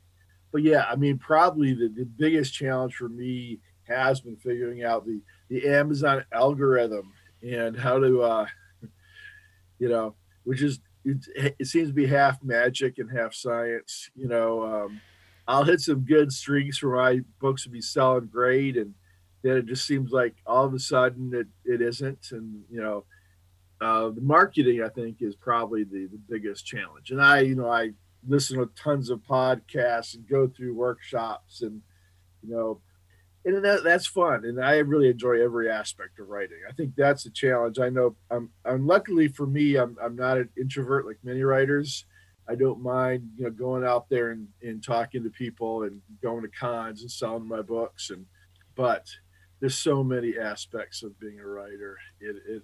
But 0.52 0.62
yeah, 0.62 0.86
I 0.90 0.96
mean, 0.96 1.18
probably 1.18 1.74
the, 1.74 1.90
the 1.90 2.06
biggest 2.06 2.54
challenge 2.54 2.96
for 2.96 3.10
me 3.10 3.60
has 3.88 4.22
been 4.22 4.38
figuring 4.38 4.84
out 4.84 5.06
the, 5.06 5.20
the 5.50 5.68
Amazon 5.68 6.24
algorithm 6.32 7.12
and 7.42 7.76
how 7.76 8.00
to, 8.00 8.22
uh, 8.22 8.46
you 9.80 9.90
know, 9.90 10.16
which 10.44 10.62
is, 10.62 10.80
it, 11.06 11.56
it 11.60 11.68
seems 11.68 11.90
to 11.90 11.94
be 11.94 12.08
half 12.08 12.42
magic 12.44 12.98
and 12.98 13.10
half 13.12 13.34
science, 13.34 14.10
you 14.16 14.28
know, 14.28 14.64
um, 14.64 15.02
I'll 15.48 15.64
hit 15.64 15.82
some 15.82 16.02
good 16.02 16.32
streaks 16.32 16.82
where 16.82 16.96
my 16.96 17.22
books 17.40 17.66
will 17.66 17.74
be 17.74 17.82
selling 17.82 18.28
great, 18.28 18.78
and 18.78 18.94
then 19.42 19.58
it 19.58 19.66
just 19.66 19.86
seems 19.86 20.12
like 20.12 20.36
all 20.46 20.66
of 20.66 20.74
a 20.74 20.80
sudden 20.80 21.32
it, 21.34 21.48
it 21.66 21.82
isn't. 21.82 22.32
And 22.32 22.64
you 22.70 22.82
know, 22.82 23.06
uh, 23.82 24.10
the 24.10 24.22
marketing 24.22 24.82
I 24.84 24.90
think 24.90 25.18
is 25.22 25.36
probably 25.36 25.84
the 25.84 26.08
the 26.12 26.20
biggest 26.30 26.66
challenge. 26.66 27.12
And 27.12 27.22
I, 27.22 27.42
you 27.42 27.56
know, 27.56 27.70
I 27.70 27.92
listen 28.26 28.58
to 28.58 28.70
tons 28.76 29.10
of 29.10 29.20
podcasts 29.20 30.16
and 30.16 30.28
go 30.28 30.48
through 30.48 30.76
workshops, 30.76 31.62
and 31.62 31.82
you 32.42 32.56
know, 32.56 32.80
and 33.46 33.64
that, 33.64 33.84
that's 33.84 34.08
fun. 34.08 34.46
And 34.46 34.64
I 34.64 34.78
really 34.78 35.10
enjoy 35.10 35.44
every 35.44 35.70
aspect 35.70 36.20
of 36.20 36.30
writing. 36.30 36.58
I 36.68 36.74
think 36.74 36.96
that's 36.96 37.26
a 37.26 37.32
challenge. 37.32 37.80
I 37.80 37.90
know 37.90 38.16
I'm, 38.32 38.50
I'm 38.66 38.88
luckily 38.88 39.28
for 39.28 39.46
me, 39.46 39.76
I'm, 39.76 39.98
I'm 40.02 40.16
not 40.16 40.38
an 40.38 40.50
introvert 40.58 41.06
like 41.06 41.18
many 41.24 41.44
writers. 41.44 42.06
I 42.48 42.56
don't 42.56 42.82
mind, 42.82 43.30
you 43.38 43.46
know, 43.46 43.52
going 43.52 43.86
out 43.86 44.10
there 44.10 44.32
and, 44.32 44.48
and 44.62 44.84
talking 44.84 45.24
to 45.24 45.30
people 45.30 45.84
and 45.84 46.02
going 46.22 46.42
to 46.42 46.50
cons 46.50 47.02
and 47.02 47.12
selling 47.12 47.48
my 47.48 47.62
books. 47.62 48.10
And 48.10 48.26
but 48.76 49.08
there's 49.60 49.78
so 49.78 50.04
many 50.04 50.38
aspects 50.38 51.04
of 51.04 51.18
being 51.20 51.40
a 51.40 51.46
writer. 51.46 51.98
It, 52.20 52.36
it 52.48 52.64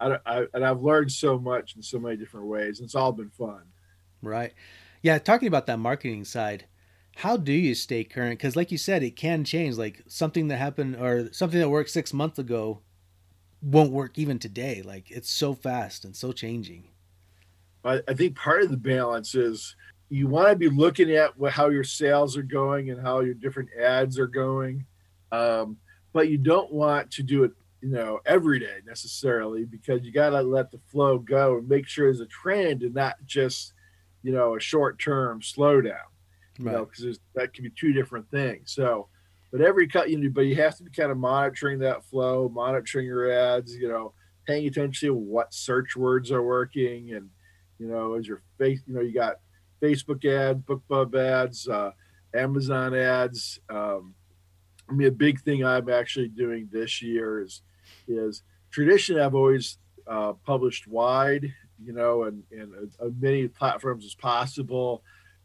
I, 0.00 0.18
I, 0.26 0.46
and 0.52 0.64
I've 0.64 0.82
learned 0.82 1.12
so 1.12 1.38
much 1.38 1.76
in 1.76 1.82
so 1.82 1.98
many 1.98 2.16
different 2.16 2.46
ways. 2.46 2.78
And 2.78 2.86
it's 2.86 2.94
all 2.94 3.12
been 3.12 3.30
fun. 3.30 3.62
Right. 4.22 4.52
Yeah. 5.02 5.18
Talking 5.18 5.48
about 5.48 5.66
that 5.66 5.78
marketing 5.78 6.24
side, 6.24 6.66
how 7.20 7.36
do 7.36 7.52
you 7.52 7.74
stay 7.74 8.02
current? 8.02 8.38
Because, 8.38 8.56
like 8.56 8.72
you 8.72 8.78
said, 8.78 9.02
it 9.02 9.14
can 9.14 9.44
change. 9.44 9.76
Like 9.76 10.02
something 10.06 10.48
that 10.48 10.56
happened 10.56 10.96
or 10.96 11.32
something 11.32 11.60
that 11.60 11.68
worked 11.68 11.90
six 11.90 12.14
months 12.14 12.38
ago 12.38 12.80
won't 13.62 13.92
work 13.92 14.18
even 14.18 14.38
today. 14.38 14.82
Like 14.82 15.10
it's 15.10 15.30
so 15.30 15.52
fast 15.52 16.04
and 16.04 16.16
so 16.16 16.32
changing. 16.32 16.84
I, 17.84 18.00
I 18.08 18.14
think 18.14 18.36
part 18.36 18.62
of 18.62 18.70
the 18.70 18.76
balance 18.76 19.34
is 19.34 19.76
you 20.08 20.28
want 20.28 20.48
to 20.48 20.56
be 20.56 20.70
looking 20.70 21.12
at 21.12 21.38
what, 21.38 21.52
how 21.52 21.68
your 21.68 21.84
sales 21.84 22.36
are 22.36 22.42
going 22.42 22.90
and 22.90 23.00
how 23.00 23.20
your 23.20 23.34
different 23.34 23.68
ads 23.78 24.18
are 24.18 24.26
going, 24.26 24.86
um, 25.30 25.76
but 26.12 26.28
you 26.28 26.38
don't 26.38 26.72
want 26.72 27.10
to 27.12 27.22
do 27.22 27.44
it, 27.44 27.52
you 27.82 27.90
know, 27.90 28.20
every 28.24 28.58
day 28.58 28.78
necessarily 28.86 29.64
because 29.64 30.02
you 30.04 30.12
got 30.12 30.30
to 30.30 30.40
let 30.40 30.70
the 30.70 30.80
flow 30.90 31.18
go 31.18 31.58
and 31.58 31.68
make 31.68 31.86
sure 31.86 32.06
there's 32.06 32.20
a 32.20 32.26
trend 32.26 32.82
and 32.82 32.94
not 32.94 33.16
just 33.26 33.74
you 34.22 34.32
know, 34.32 34.56
a 34.56 34.60
short 34.60 34.98
term 34.98 35.40
slowdown. 35.40 35.96
You 36.60 36.66
Right. 36.66 36.72
know, 36.74 36.84
because 36.84 37.18
that 37.34 37.54
can 37.54 37.64
be 37.64 37.70
two 37.70 37.92
different 37.94 38.30
things. 38.30 38.72
So, 38.72 39.08
but 39.50 39.62
every 39.62 39.88
cut, 39.88 40.10
you 40.10 40.18
know, 40.18 40.28
but 40.30 40.42
you 40.42 40.56
have 40.56 40.76
to 40.76 40.84
be 40.84 40.90
kind 40.90 41.10
of 41.10 41.16
monitoring 41.16 41.78
that 41.80 42.04
flow, 42.04 42.50
monitoring 42.50 43.06
your 43.06 43.30
ads, 43.32 43.74
you 43.74 43.88
know, 43.88 44.12
paying 44.46 44.66
attention 44.66 45.08
to 45.08 45.14
what 45.14 45.54
search 45.54 45.96
words 45.96 46.30
are 46.30 46.42
working, 46.42 47.14
and 47.14 47.30
you 47.78 47.86
know, 47.88 48.12
as 48.14 48.26
your 48.28 48.42
face, 48.58 48.82
you 48.86 48.94
know, 48.94 49.00
you 49.00 49.14
got 49.14 49.36
Facebook 49.82 50.22
ads, 50.26 50.60
BookBub 50.64 51.14
ads, 51.18 51.66
uh, 51.66 51.92
Amazon 52.34 52.94
ads. 52.94 53.58
Um, 53.70 54.14
I 54.88 54.92
mean, 54.92 55.08
a 55.08 55.12
big 55.12 55.40
thing 55.40 55.64
I'm 55.64 55.88
actually 55.88 56.28
doing 56.28 56.68
this 56.70 57.00
year 57.00 57.40
is 57.40 57.62
is 58.06 58.42
traditionally 58.70 59.22
I've 59.22 59.34
always 59.34 59.78
uh, 60.06 60.34
published 60.44 60.86
wide, 60.86 61.54
you 61.82 61.94
know, 61.94 62.24
and 62.24 62.44
and 62.50 62.74
as 63.00 63.12
many 63.18 63.48
platforms 63.48 64.04
as 64.04 64.14
possible. 64.14 65.02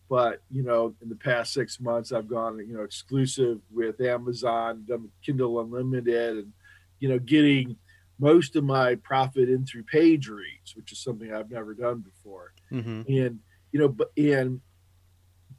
But 0.10 0.42
you 0.52 0.64
know, 0.64 0.94
in 1.02 1.10
the 1.10 1.16
past 1.16 1.54
six 1.54 1.80
months, 1.80 2.12
I've 2.12 2.28
gone 2.28 2.60
you 2.60 2.76
know 2.78 2.84
exclusive 2.84 3.60
with 3.72 4.00
Amazon, 4.02 4.86
done 4.88 5.10
Kindle 5.24 5.60
Unlimited, 5.60 6.38
and 6.38 6.54
you 7.00 7.10
know, 7.10 7.20
getting 7.20 7.76
most 8.20 8.56
of 8.56 8.64
my 8.64 8.96
profit 8.96 9.50
in 9.50 9.66
through 9.66 9.84
page 9.84 10.28
reads, 10.28 10.76
which 10.76 10.92
is 10.92 11.00
something 11.00 11.34
I've 11.34 11.52
never 11.52 11.74
done 11.74 12.00
before. 12.00 12.54
Mm-hmm. 12.72 13.02
and 13.08 13.40
you 13.72 13.80
know 13.80 13.90
but 13.90 14.12
and 14.18 14.62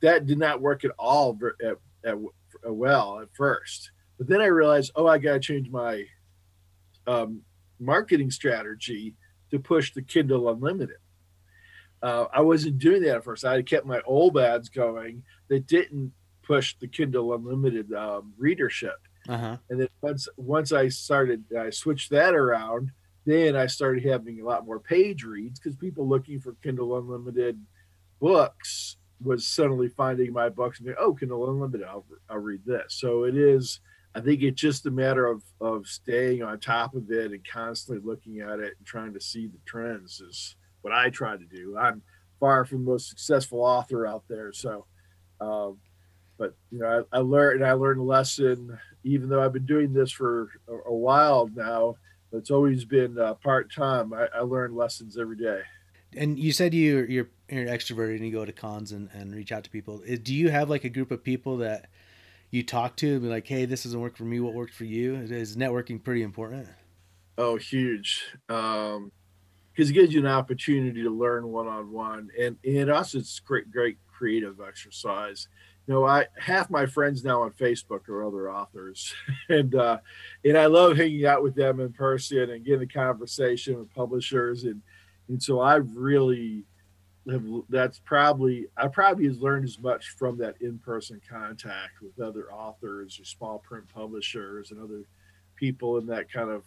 that 0.00 0.26
did 0.26 0.38
not 0.38 0.60
work 0.60 0.84
at 0.84 0.90
all 0.98 1.38
at, 1.62 1.76
at, 2.04 2.16
at 2.64 2.74
well 2.74 3.20
at 3.20 3.28
first. 3.34 3.90
But 4.18 4.28
then 4.28 4.40
i 4.40 4.46
realized 4.46 4.92
oh 4.96 5.06
i 5.06 5.18
gotta 5.18 5.38
change 5.38 5.68
my 5.68 6.04
um, 7.06 7.42
marketing 7.78 8.30
strategy 8.30 9.14
to 9.50 9.58
push 9.58 9.92
the 9.92 10.02
kindle 10.02 10.48
unlimited 10.48 10.96
uh, 12.02 12.26
i 12.32 12.40
wasn't 12.40 12.78
doing 12.78 13.02
that 13.02 13.16
at 13.16 13.24
first 13.24 13.44
i 13.44 13.54
had 13.54 13.66
kept 13.66 13.86
my 13.86 14.00
old 14.06 14.38
ads 14.38 14.68
going 14.68 15.22
that 15.48 15.66
didn't 15.66 16.12
push 16.42 16.74
the 16.80 16.86
kindle 16.88 17.34
unlimited 17.34 17.92
um, 17.94 18.32
readership 18.38 18.98
Uh 19.28 19.38
huh. 19.38 19.56
and 19.70 19.80
then 19.80 19.88
once 20.02 20.28
once 20.36 20.70
I 20.72 20.88
started, 20.88 21.44
I 21.58 21.70
switched 21.70 22.10
that 22.10 22.34
around. 22.34 22.92
Then 23.24 23.56
I 23.56 23.66
started 23.66 24.04
having 24.04 24.40
a 24.40 24.44
lot 24.44 24.64
more 24.64 24.78
page 24.78 25.24
reads 25.24 25.58
because 25.58 25.74
people 25.76 26.06
looking 26.08 26.38
for 26.38 26.54
Kindle 26.62 26.96
Unlimited 26.96 27.58
books 28.20 28.96
was 29.20 29.46
suddenly 29.46 29.88
finding 29.88 30.32
my 30.32 30.48
books 30.48 30.78
and 30.78 30.88
they, 30.88 30.94
oh, 30.98 31.14
Kindle 31.14 31.48
Unlimited, 31.50 31.86
I'll, 31.86 32.06
I'll 32.28 32.38
read 32.38 32.60
this. 32.64 32.94
So 33.00 33.24
it 33.24 33.36
is. 33.36 33.80
I 34.14 34.20
think 34.20 34.42
it's 34.42 34.60
just 34.60 34.86
a 34.86 34.90
matter 34.90 35.26
of 35.26 35.42
of 35.60 35.86
staying 35.86 36.42
on 36.42 36.58
top 36.60 36.94
of 36.94 37.10
it 37.10 37.32
and 37.32 37.46
constantly 37.46 38.02
looking 38.06 38.40
at 38.40 38.60
it 38.60 38.74
and 38.78 38.86
trying 38.86 39.12
to 39.14 39.20
see 39.20 39.46
the 39.46 39.58
trends 39.66 40.20
is 40.20 40.56
what 40.86 40.94
I 40.94 41.10
try 41.10 41.36
to 41.36 41.44
do. 41.44 41.76
I'm 41.76 42.00
far 42.38 42.64
from 42.64 42.84
the 42.84 42.92
most 42.92 43.08
successful 43.08 43.60
author 43.60 44.06
out 44.06 44.22
there, 44.28 44.52
so. 44.52 44.86
Um, 45.40 45.78
but 46.38 46.54
you 46.70 46.78
know, 46.78 47.04
I, 47.12 47.16
I 47.16 47.20
learned 47.20 47.64
I 47.64 47.72
learned 47.72 48.00
a 48.00 48.04
lesson 48.04 48.78
even 49.02 49.28
though 49.28 49.42
I've 49.42 49.52
been 49.52 49.66
doing 49.66 49.92
this 49.92 50.12
for 50.12 50.50
a, 50.68 50.90
a 50.90 50.94
while 50.94 51.48
now, 51.54 51.96
it's 52.32 52.50
always 52.50 52.84
been 52.84 53.18
uh, 53.18 53.34
part 53.34 53.72
time. 53.72 54.12
I, 54.12 54.28
I 54.34 54.40
learn 54.40 54.76
lessons 54.76 55.18
every 55.18 55.36
day. 55.36 55.62
And 56.16 56.38
you 56.38 56.52
said 56.52 56.72
you 56.72 57.04
you're, 57.08 57.28
you're 57.48 57.66
extroverted 57.66 58.16
and 58.16 58.26
you 58.26 58.32
go 58.32 58.44
to 58.44 58.52
cons 58.52 58.92
and, 58.92 59.08
and 59.12 59.34
reach 59.34 59.50
out 59.50 59.64
to 59.64 59.70
people. 59.70 60.02
Do 60.22 60.34
you 60.34 60.50
have 60.50 60.70
like 60.70 60.84
a 60.84 60.88
group 60.88 61.10
of 61.10 61.24
people 61.24 61.56
that 61.58 61.86
you 62.50 62.62
talk 62.62 62.96
to 62.96 63.14
and 63.14 63.22
be 63.22 63.28
like, 63.28 63.46
hey, 63.46 63.64
this 63.64 63.82
doesn't 63.82 64.00
work 64.00 64.16
for 64.16 64.24
me. 64.24 64.38
What 64.38 64.54
worked 64.54 64.74
for 64.74 64.84
you? 64.84 65.16
Is 65.16 65.56
networking 65.56 66.02
pretty 66.02 66.22
important? 66.22 66.68
Oh, 67.38 67.56
huge. 67.56 68.24
Um, 68.48 69.10
because 69.76 69.90
it 69.90 69.92
gives 69.92 70.14
you 70.14 70.20
an 70.20 70.26
opportunity 70.26 71.02
to 71.02 71.10
learn 71.10 71.48
one 71.48 71.68
on 71.68 71.92
one, 71.92 72.30
and 72.40 72.56
and 72.64 72.90
also 72.90 73.18
it's 73.18 73.38
great, 73.40 73.70
great 73.70 73.98
creative 74.10 74.58
exercise. 74.66 75.48
You 75.86 75.94
know, 75.94 76.04
I 76.04 76.26
half 76.38 76.70
my 76.70 76.86
friends 76.86 77.22
now 77.22 77.42
on 77.42 77.50
Facebook 77.50 78.08
are 78.08 78.24
other 78.24 78.50
authors, 78.50 79.14
and 79.50 79.74
uh, 79.74 79.98
and 80.44 80.56
I 80.56 80.66
love 80.66 80.96
hanging 80.96 81.26
out 81.26 81.42
with 81.42 81.54
them 81.54 81.80
in 81.80 81.92
person 81.92 82.50
and 82.50 82.64
getting 82.64 82.82
a 82.82 82.86
conversation 82.86 83.78
with 83.78 83.94
publishers, 83.94 84.64
and 84.64 84.80
and 85.28 85.42
so 85.42 85.60
I 85.60 85.76
really 85.76 86.64
have. 87.30 87.44
That's 87.68 87.98
probably 87.98 88.68
I 88.78 88.88
probably 88.88 89.26
has 89.26 89.38
learned 89.38 89.66
as 89.66 89.78
much 89.78 90.08
from 90.18 90.38
that 90.38 90.56
in 90.62 90.78
person 90.78 91.20
contact 91.28 92.00
with 92.00 92.18
other 92.18 92.50
authors 92.50 93.20
or 93.20 93.24
small 93.26 93.58
print 93.58 93.84
publishers 93.94 94.70
and 94.70 94.80
other 94.80 95.02
people 95.54 95.98
in 95.98 96.06
that 96.06 96.32
kind 96.32 96.50
of 96.50 96.64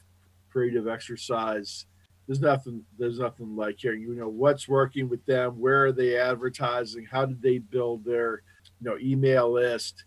creative 0.52 0.88
exercise 0.88 1.86
there's 2.30 2.42
nothing 2.42 2.84
there's 3.00 3.18
nothing 3.18 3.56
like 3.56 3.80
hearing 3.80 4.04
you 4.04 4.14
know 4.14 4.30
what's 4.30 4.68
working 4.68 5.10
with 5.10 5.26
them? 5.26 5.60
Where 5.60 5.86
are 5.86 5.92
they 5.92 6.16
advertising? 6.16 7.08
How 7.10 7.26
did 7.26 7.42
they 7.42 7.58
build 7.58 8.06
their 8.06 8.44
you 8.80 8.88
know 8.88 9.00
email 9.00 9.52
list? 9.52 10.04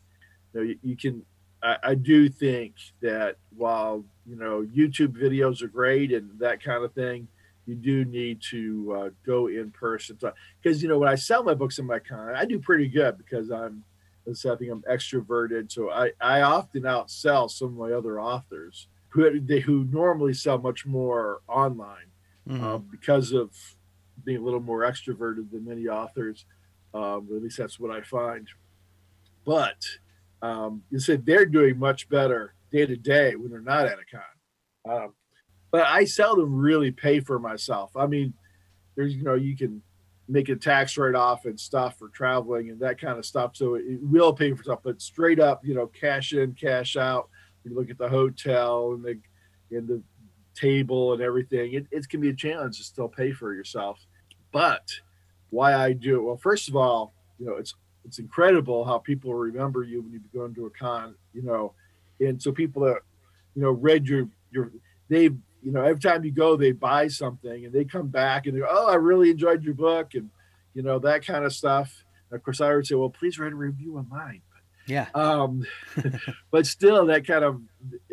You 0.54 0.60
know 0.60 0.66
you, 0.66 0.78
you 0.84 0.96
can 0.96 1.24
I, 1.64 1.78
I 1.82 1.94
do 1.96 2.28
think 2.28 2.76
that 3.00 3.38
while 3.56 4.04
you 4.24 4.36
know 4.36 4.64
youtube 4.72 5.20
videos 5.20 5.62
are 5.62 5.68
great 5.68 6.12
and 6.12 6.38
that 6.38 6.62
kind 6.62 6.84
of 6.84 6.92
thing 6.92 7.26
you 7.66 7.74
do 7.74 8.04
need 8.04 8.40
to 8.50 8.94
uh, 8.96 9.10
go 9.26 9.48
in 9.48 9.72
person 9.72 10.16
because 10.62 10.80
you 10.80 10.88
know 10.88 10.98
when 10.98 11.08
i 11.08 11.16
sell 11.16 11.42
my 11.42 11.54
books 11.54 11.80
in 11.80 11.86
my 11.86 11.98
con 11.98 12.36
i 12.36 12.44
do 12.44 12.60
pretty 12.60 12.86
good 12.86 13.18
because 13.18 13.50
i'm 13.50 13.82
i 14.28 14.32
think 14.32 14.70
i'm 14.70 14.84
extroverted. 14.88 15.72
So 15.72 15.90
i 15.90 16.12
i 16.20 16.42
often 16.42 16.82
outsell 16.82 17.50
some 17.50 17.68
of 17.68 17.74
my 17.74 17.96
other 17.96 18.20
authors 18.20 18.86
who 19.08 19.40
who 19.40 19.84
normally 19.90 20.34
sell 20.34 20.58
much 20.58 20.86
more 20.86 21.40
online 21.48 22.11
Mhm. 22.48 22.60
um, 22.62 22.88
because 22.90 23.32
of 23.32 23.50
being 24.24 24.38
a 24.38 24.44
little 24.44 24.60
more 24.60 24.80
extroverted 24.80 25.50
than 25.50 25.64
many 25.64 25.88
authors. 25.88 26.44
Um, 26.94 27.28
at 27.34 27.42
least 27.42 27.56
that's 27.56 27.80
what 27.80 27.90
I 27.90 28.02
find. 28.02 28.48
But 29.44 29.84
um, 30.42 30.82
you 30.90 30.98
said 30.98 31.24
they're 31.24 31.46
doing 31.46 31.78
much 31.78 32.08
better 32.08 32.54
day 32.70 32.86
to 32.86 32.96
day 32.96 33.36
when 33.36 33.50
they're 33.50 33.60
not 33.60 33.86
at 33.86 33.98
a 33.98 34.04
con. 34.04 35.02
Um, 35.02 35.14
but 35.70 35.86
I 35.86 36.04
seldom 36.04 36.54
really 36.54 36.90
pay 36.90 37.20
for 37.20 37.38
myself. 37.38 37.96
I 37.96 38.06
mean, 38.06 38.34
there's 38.94 39.14
you 39.16 39.22
know 39.22 39.34
you 39.34 39.56
can 39.56 39.82
make 40.28 40.48
a 40.48 40.56
tax 40.56 40.96
write 40.96 41.14
off 41.14 41.46
and 41.46 41.58
stuff 41.58 41.98
for 41.98 42.08
traveling 42.08 42.70
and 42.70 42.80
that 42.80 43.00
kind 43.00 43.18
of 43.18 43.24
stuff, 43.26 43.56
so 43.56 43.74
it 43.74 44.00
will 44.02 44.32
pay 44.32 44.52
for 44.52 44.62
stuff. 44.62 44.80
But 44.82 45.00
straight 45.00 45.40
up, 45.40 45.64
you 45.64 45.74
know, 45.74 45.86
cash 45.86 46.32
in, 46.32 46.54
cash 46.54 46.96
out. 46.96 47.28
You 47.64 47.74
look 47.74 47.90
at 47.90 47.98
the 47.98 48.08
hotel 48.08 48.92
and 48.92 49.04
the 49.04 49.18
and 49.76 49.88
the 49.88 50.02
table 50.54 51.12
and 51.12 51.22
everything. 51.22 51.74
It, 51.74 51.86
it 51.90 52.08
can 52.08 52.20
be 52.20 52.30
a 52.30 52.34
challenge 52.34 52.78
to 52.78 52.84
still 52.84 53.08
pay 53.08 53.32
for 53.32 53.54
yourself. 53.54 54.04
But 54.52 54.90
why 55.50 55.74
I 55.74 55.92
do 55.92 56.16
it? 56.16 56.22
Well, 56.22 56.36
first 56.36 56.68
of 56.68 56.76
all, 56.76 57.12
you 57.38 57.46
know, 57.46 57.56
it's 57.56 57.74
it's 58.04 58.18
incredible 58.18 58.84
how 58.84 58.98
people 58.98 59.34
remember 59.34 59.84
you 59.84 60.02
when 60.02 60.12
you 60.12 60.20
go 60.34 60.44
into 60.44 60.66
a 60.66 60.70
con, 60.70 61.14
you 61.32 61.42
know, 61.42 61.72
and 62.20 62.42
so 62.42 62.52
people 62.52 62.82
that 62.82 62.98
you 63.54 63.62
know 63.62 63.70
read 63.70 64.06
your 64.06 64.28
your 64.50 64.70
they 65.08 65.24
you 65.24 65.72
know 65.72 65.82
every 65.82 66.00
time 66.00 66.24
you 66.24 66.30
go 66.30 66.56
they 66.56 66.72
buy 66.72 67.08
something 67.08 67.64
and 67.64 67.72
they 67.72 67.84
come 67.84 68.08
back 68.08 68.46
and 68.46 68.56
they 68.56 68.60
go 68.60 68.66
oh 68.68 68.90
I 68.90 68.94
really 68.94 69.30
enjoyed 69.30 69.62
your 69.62 69.74
book 69.74 70.14
and 70.14 70.30
you 70.74 70.82
know 70.82 70.98
that 71.00 71.24
kind 71.24 71.44
of 71.44 71.52
stuff. 71.52 72.04
And 72.30 72.36
of 72.36 72.44
course, 72.44 72.60
I 72.60 72.74
would 72.74 72.86
say 72.86 72.94
well 72.94 73.10
please 73.10 73.38
write 73.38 73.52
a 73.52 73.56
review 73.56 73.98
on 73.98 74.08
mine. 74.08 74.42
Yeah. 74.92 75.08
Um, 75.14 75.64
but 76.50 76.66
still, 76.66 77.06
that 77.06 77.26
kind 77.26 77.44
of 77.44 77.62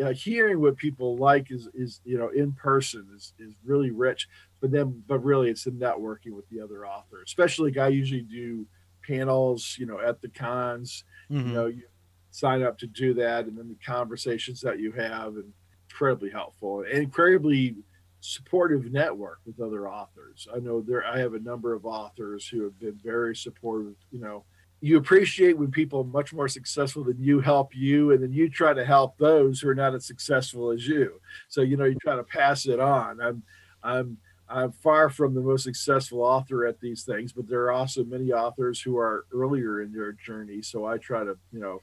uh, 0.01 0.13
hearing 0.13 0.61
what 0.61 0.77
people 0.77 1.17
like 1.17 1.51
is 1.51 1.67
is 1.73 1.99
you 2.05 2.17
know 2.17 2.29
in 2.29 2.53
person 2.53 3.07
is 3.13 3.33
is 3.37 3.53
really 3.65 3.91
rich. 3.91 4.27
But 4.61 4.71
then, 4.71 5.03
but 5.07 5.19
really, 5.19 5.49
it's 5.49 5.65
the 5.65 5.71
networking 5.71 6.31
with 6.31 6.47
the 6.49 6.61
other 6.61 6.87
authors. 6.87 7.23
Especially, 7.27 7.71
like 7.71 7.79
I 7.79 7.89
usually 7.89 8.21
do 8.21 8.65
panels, 9.05 9.75
you 9.77 9.85
know, 9.85 9.99
at 9.99 10.21
the 10.21 10.29
cons. 10.29 11.03
Mhm. 11.29 11.47
You 11.47 11.53
know, 11.53 11.65
you 11.65 11.83
sign 12.31 12.63
up 12.63 12.77
to 12.79 12.87
do 12.87 13.13
that, 13.15 13.45
and 13.45 13.57
then 13.57 13.67
the 13.67 13.85
conversations 13.85 14.61
that 14.61 14.79
you 14.79 14.93
have, 14.93 15.35
and 15.35 15.53
incredibly 15.89 16.29
helpful 16.29 16.81
and 16.81 16.99
incredibly 16.99 17.75
supportive 18.21 18.91
network 18.91 19.39
with 19.45 19.59
other 19.59 19.89
authors. 19.89 20.47
I 20.53 20.59
know 20.59 20.81
there 20.81 21.05
I 21.05 21.19
have 21.19 21.33
a 21.33 21.39
number 21.39 21.73
of 21.73 21.85
authors 21.85 22.47
who 22.47 22.63
have 22.63 22.77
been 22.79 22.99
very 23.03 23.35
supportive, 23.35 23.95
you 24.11 24.19
know, 24.19 24.45
you 24.81 24.97
appreciate 24.97 25.57
when 25.57 25.71
people 25.71 26.01
are 26.01 26.05
much 26.05 26.33
more 26.33 26.47
successful 26.47 27.03
than 27.03 27.19
you 27.19 27.41
help 27.41 27.75
you 27.75 28.11
and 28.11 28.23
then 28.23 28.31
you 28.31 28.49
try 28.49 28.73
to 28.73 28.85
help 28.85 29.17
those 29.17 29.59
who 29.59 29.69
are 29.69 29.75
not 29.75 29.93
as 29.93 30.05
successful 30.05 30.71
as 30.71 30.87
you. 30.87 31.19
So 31.49 31.61
you 31.61 31.77
know 31.77 31.85
you 31.85 31.95
try 31.95 32.15
to 32.15 32.23
pass 32.23 32.65
it 32.65 32.79
on. 32.79 33.19
I'm 33.21 33.43
i'm 33.81 34.17
i'm 34.49 34.71
far 34.71 35.09
from 35.09 35.33
the 35.33 35.41
most 35.41 35.63
successful 35.63 36.21
author 36.21 36.65
at 36.65 36.81
these 36.81 37.03
things 37.03 37.31
but 37.31 37.47
there 37.47 37.61
are 37.61 37.71
also 37.71 38.03
many 38.03 38.33
authors 38.33 38.81
who 38.81 38.97
are 38.97 39.25
earlier 39.33 39.81
in 39.81 39.91
their 39.91 40.13
journey. 40.13 40.61
So 40.61 40.85
i 40.85 40.97
try 40.97 41.23
to 41.23 41.37
you 41.51 41.59
know 41.59 41.81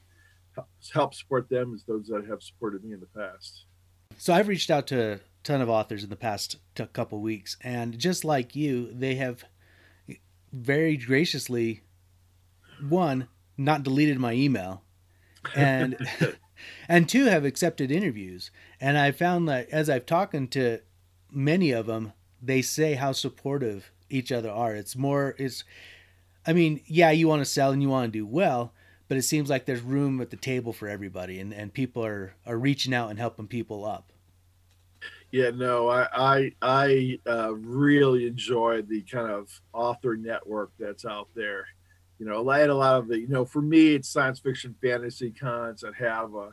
help 0.92 1.14
support 1.14 1.48
them 1.48 1.74
as 1.74 1.84
those 1.84 2.06
that 2.08 2.26
have 2.26 2.42
supported 2.42 2.84
me 2.84 2.94
in 2.94 3.00
the 3.00 3.06
past. 3.06 3.64
So 4.18 4.32
I've 4.32 4.48
reached 4.48 4.70
out 4.70 4.86
to 4.88 5.14
a 5.14 5.20
ton 5.44 5.60
of 5.60 5.68
authors 5.68 6.02
in 6.02 6.10
the 6.10 6.16
past 6.16 6.56
couple 6.92 7.20
weeks, 7.20 7.56
and 7.62 7.98
just 7.98 8.24
like 8.24 8.56
you, 8.56 8.90
they 8.92 9.16
have 9.16 9.44
very 10.52 10.96
graciously, 10.96 11.82
one, 12.80 13.28
not 13.56 13.82
deleted 13.82 14.18
my 14.18 14.32
email, 14.32 14.82
and 15.54 15.96
and 16.88 17.08
two, 17.08 17.26
have 17.26 17.44
accepted 17.44 17.90
interviews. 17.90 18.50
And 18.80 18.98
I 18.98 19.12
found 19.12 19.48
that 19.48 19.68
as 19.70 19.88
I've 19.88 20.06
talked 20.06 20.34
to 20.52 20.80
many 21.30 21.70
of 21.70 21.86
them, 21.86 22.12
they 22.42 22.62
say 22.62 22.94
how 22.94 23.12
supportive 23.12 23.90
each 24.08 24.30
other 24.30 24.50
are. 24.50 24.74
It's 24.74 24.96
more, 24.96 25.34
it's, 25.38 25.64
I 26.46 26.52
mean, 26.52 26.80
yeah, 26.86 27.10
you 27.10 27.28
want 27.28 27.40
to 27.40 27.44
sell 27.46 27.72
and 27.72 27.82
you 27.82 27.88
want 27.88 28.12
to 28.12 28.18
do 28.18 28.26
well, 28.26 28.72
but 29.08 29.16
it 29.16 29.22
seems 29.22 29.50
like 29.50 29.66
there's 29.66 29.82
room 29.82 30.20
at 30.20 30.30
the 30.30 30.36
table 30.36 30.72
for 30.72 30.88
everybody, 30.88 31.40
and, 31.40 31.52
and 31.52 31.72
people 31.72 32.04
are, 32.04 32.34
are 32.46 32.58
reaching 32.58 32.94
out 32.94 33.10
and 33.10 33.18
helping 33.18 33.48
people 33.48 33.84
up. 33.84 34.12
Yeah, 35.32 35.50
no, 35.50 35.88
I 35.88 36.08
I, 36.14 36.52
I 36.62 37.18
uh, 37.28 37.52
really 37.54 38.26
enjoy 38.26 38.82
the 38.82 39.02
kind 39.02 39.30
of 39.30 39.60
author 39.72 40.16
network 40.16 40.70
that's 40.78 41.04
out 41.04 41.28
there. 41.34 41.66
You 42.18 42.26
know, 42.26 42.48
I 42.48 42.58
had 42.60 42.70
a 42.70 42.74
lot 42.74 42.96
of 42.96 43.08
the, 43.08 43.20
you 43.20 43.28
know, 43.28 43.44
for 43.44 43.60
me, 43.60 43.94
it's 43.94 44.08
science 44.08 44.40
fiction 44.40 44.74
fantasy 44.80 45.30
cons 45.30 45.82
that 45.82 45.94
have 45.94 46.34
a, 46.34 46.50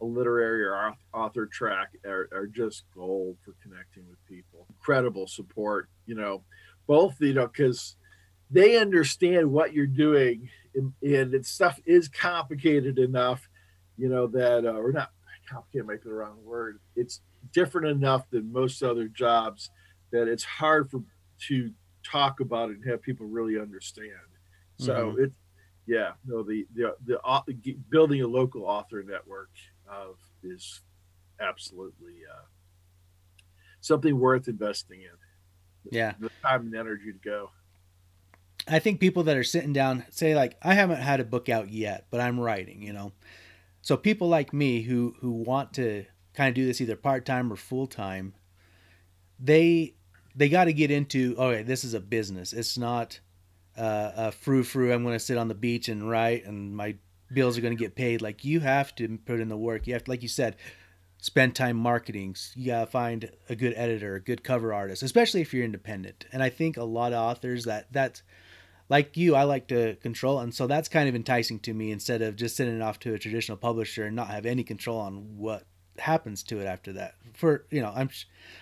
a 0.00 0.04
literary 0.04 0.64
or 0.64 0.94
author 1.14 1.46
track 1.46 1.92
are, 2.04 2.28
are 2.32 2.46
just 2.46 2.84
gold 2.94 3.36
for 3.44 3.54
connecting 3.62 4.04
with 4.08 4.24
people. 4.26 4.66
Incredible 4.68 5.26
support, 5.26 5.88
you 6.06 6.14
know, 6.14 6.42
both, 6.86 7.20
you 7.20 7.32
know, 7.32 7.46
because 7.46 7.96
they 8.50 8.76
understand 8.76 9.50
what 9.50 9.72
you're 9.72 9.86
doing 9.86 10.50
and, 10.74 10.92
and 11.02 11.46
stuff 11.46 11.80
is 11.86 12.08
complicated 12.08 12.98
enough, 12.98 13.48
you 13.96 14.08
know, 14.08 14.26
that, 14.26 14.66
uh, 14.66 14.72
or 14.72 14.92
not 14.92 15.10
complicated 15.48 15.86
might 15.86 16.02
be 16.02 16.10
the 16.10 16.14
wrong 16.14 16.38
word. 16.44 16.78
It's 16.94 17.22
different 17.52 17.88
enough 17.88 18.28
than 18.30 18.52
most 18.52 18.82
other 18.82 19.08
jobs 19.08 19.70
that 20.10 20.28
it's 20.28 20.44
hard 20.44 20.90
for 20.90 21.02
to 21.48 21.70
talk 22.04 22.40
about 22.40 22.70
it 22.70 22.76
and 22.76 22.84
have 22.90 23.02
people 23.02 23.26
really 23.26 23.58
understand. 23.58 24.10
So 24.78 24.92
mm-hmm. 24.94 25.24
it, 25.24 25.32
yeah, 25.86 26.12
no, 26.26 26.42
the, 26.42 26.66
the 26.74 26.94
the 27.04 27.20
the 27.46 27.76
building 27.88 28.22
a 28.22 28.26
local 28.26 28.64
author 28.64 29.02
network 29.02 29.50
of 29.88 30.16
is 30.42 30.80
absolutely 31.40 32.14
uh, 32.30 32.44
something 33.80 34.18
worth 34.18 34.48
investing 34.48 35.02
in. 35.02 35.90
Yeah, 35.90 36.14
the 36.18 36.30
time 36.42 36.62
and 36.66 36.74
energy 36.74 37.12
to 37.12 37.18
go. 37.18 37.50
I 38.68 38.80
think 38.80 38.98
people 38.98 39.22
that 39.24 39.36
are 39.36 39.44
sitting 39.44 39.72
down 39.72 40.04
say 40.10 40.34
like 40.34 40.56
I 40.62 40.74
haven't 40.74 41.00
had 41.00 41.20
a 41.20 41.24
book 41.24 41.48
out 41.48 41.70
yet, 41.70 42.06
but 42.10 42.20
I'm 42.20 42.40
writing, 42.40 42.82
you 42.82 42.92
know. 42.92 43.12
So 43.82 43.96
people 43.96 44.28
like 44.28 44.52
me 44.52 44.82
who 44.82 45.14
who 45.20 45.30
want 45.30 45.74
to 45.74 46.04
kind 46.34 46.48
of 46.48 46.54
do 46.54 46.66
this 46.66 46.80
either 46.80 46.96
part-time 46.96 47.52
or 47.52 47.56
full-time, 47.56 48.34
they 49.38 49.94
they 50.34 50.48
got 50.48 50.64
to 50.64 50.72
get 50.72 50.90
into 50.90 51.36
okay, 51.38 51.62
this 51.62 51.84
is 51.84 51.94
a 51.94 52.00
business. 52.00 52.52
It's 52.52 52.76
not 52.76 53.20
uh, 53.76 54.12
a 54.16 54.32
frou 54.32 54.62
frou. 54.62 54.92
I'm 54.92 55.02
going 55.02 55.14
to 55.14 55.20
sit 55.20 55.38
on 55.38 55.48
the 55.48 55.54
beach 55.54 55.88
and 55.88 56.08
write, 56.08 56.44
and 56.46 56.74
my 56.74 56.96
bills 57.32 57.58
are 57.58 57.60
going 57.60 57.76
to 57.76 57.82
get 57.82 57.94
paid. 57.94 58.22
Like 58.22 58.44
you 58.44 58.60
have 58.60 58.94
to 58.96 59.18
put 59.24 59.40
in 59.40 59.48
the 59.48 59.56
work. 59.56 59.86
You 59.86 59.94
have 59.94 60.04
to, 60.04 60.10
like 60.10 60.22
you 60.22 60.28
said, 60.28 60.56
spend 61.18 61.54
time 61.54 61.76
marketing. 61.76 62.36
You 62.54 62.66
gotta 62.66 62.86
find 62.86 63.30
a 63.48 63.56
good 63.56 63.74
editor, 63.76 64.14
a 64.14 64.20
good 64.20 64.44
cover 64.44 64.72
artist, 64.72 65.02
especially 65.02 65.40
if 65.40 65.52
you're 65.52 65.64
independent. 65.64 66.26
And 66.32 66.42
I 66.42 66.50
think 66.50 66.76
a 66.76 66.84
lot 66.84 67.12
of 67.12 67.18
authors 67.18 67.64
that 67.64 67.92
that's 67.92 68.22
like 68.88 69.16
you, 69.16 69.34
I 69.34 69.42
like 69.42 69.66
to 69.68 69.96
control, 69.96 70.38
and 70.38 70.54
so 70.54 70.66
that's 70.66 70.88
kind 70.88 71.08
of 71.08 71.16
enticing 71.16 71.58
to 71.60 71.74
me 71.74 71.90
instead 71.90 72.22
of 72.22 72.36
just 72.36 72.56
sending 72.56 72.76
it 72.76 72.82
off 72.82 73.00
to 73.00 73.14
a 73.14 73.18
traditional 73.18 73.58
publisher 73.58 74.04
and 74.04 74.14
not 74.14 74.28
have 74.28 74.46
any 74.46 74.62
control 74.62 75.00
on 75.00 75.36
what 75.36 75.64
happens 75.98 76.42
to 76.44 76.60
it 76.60 76.66
after 76.66 76.92
that. 76.92 77.14
For 77.34 77.66
you 77.70 77.80
know, 77.80 77.92
I'm 77.94 78.10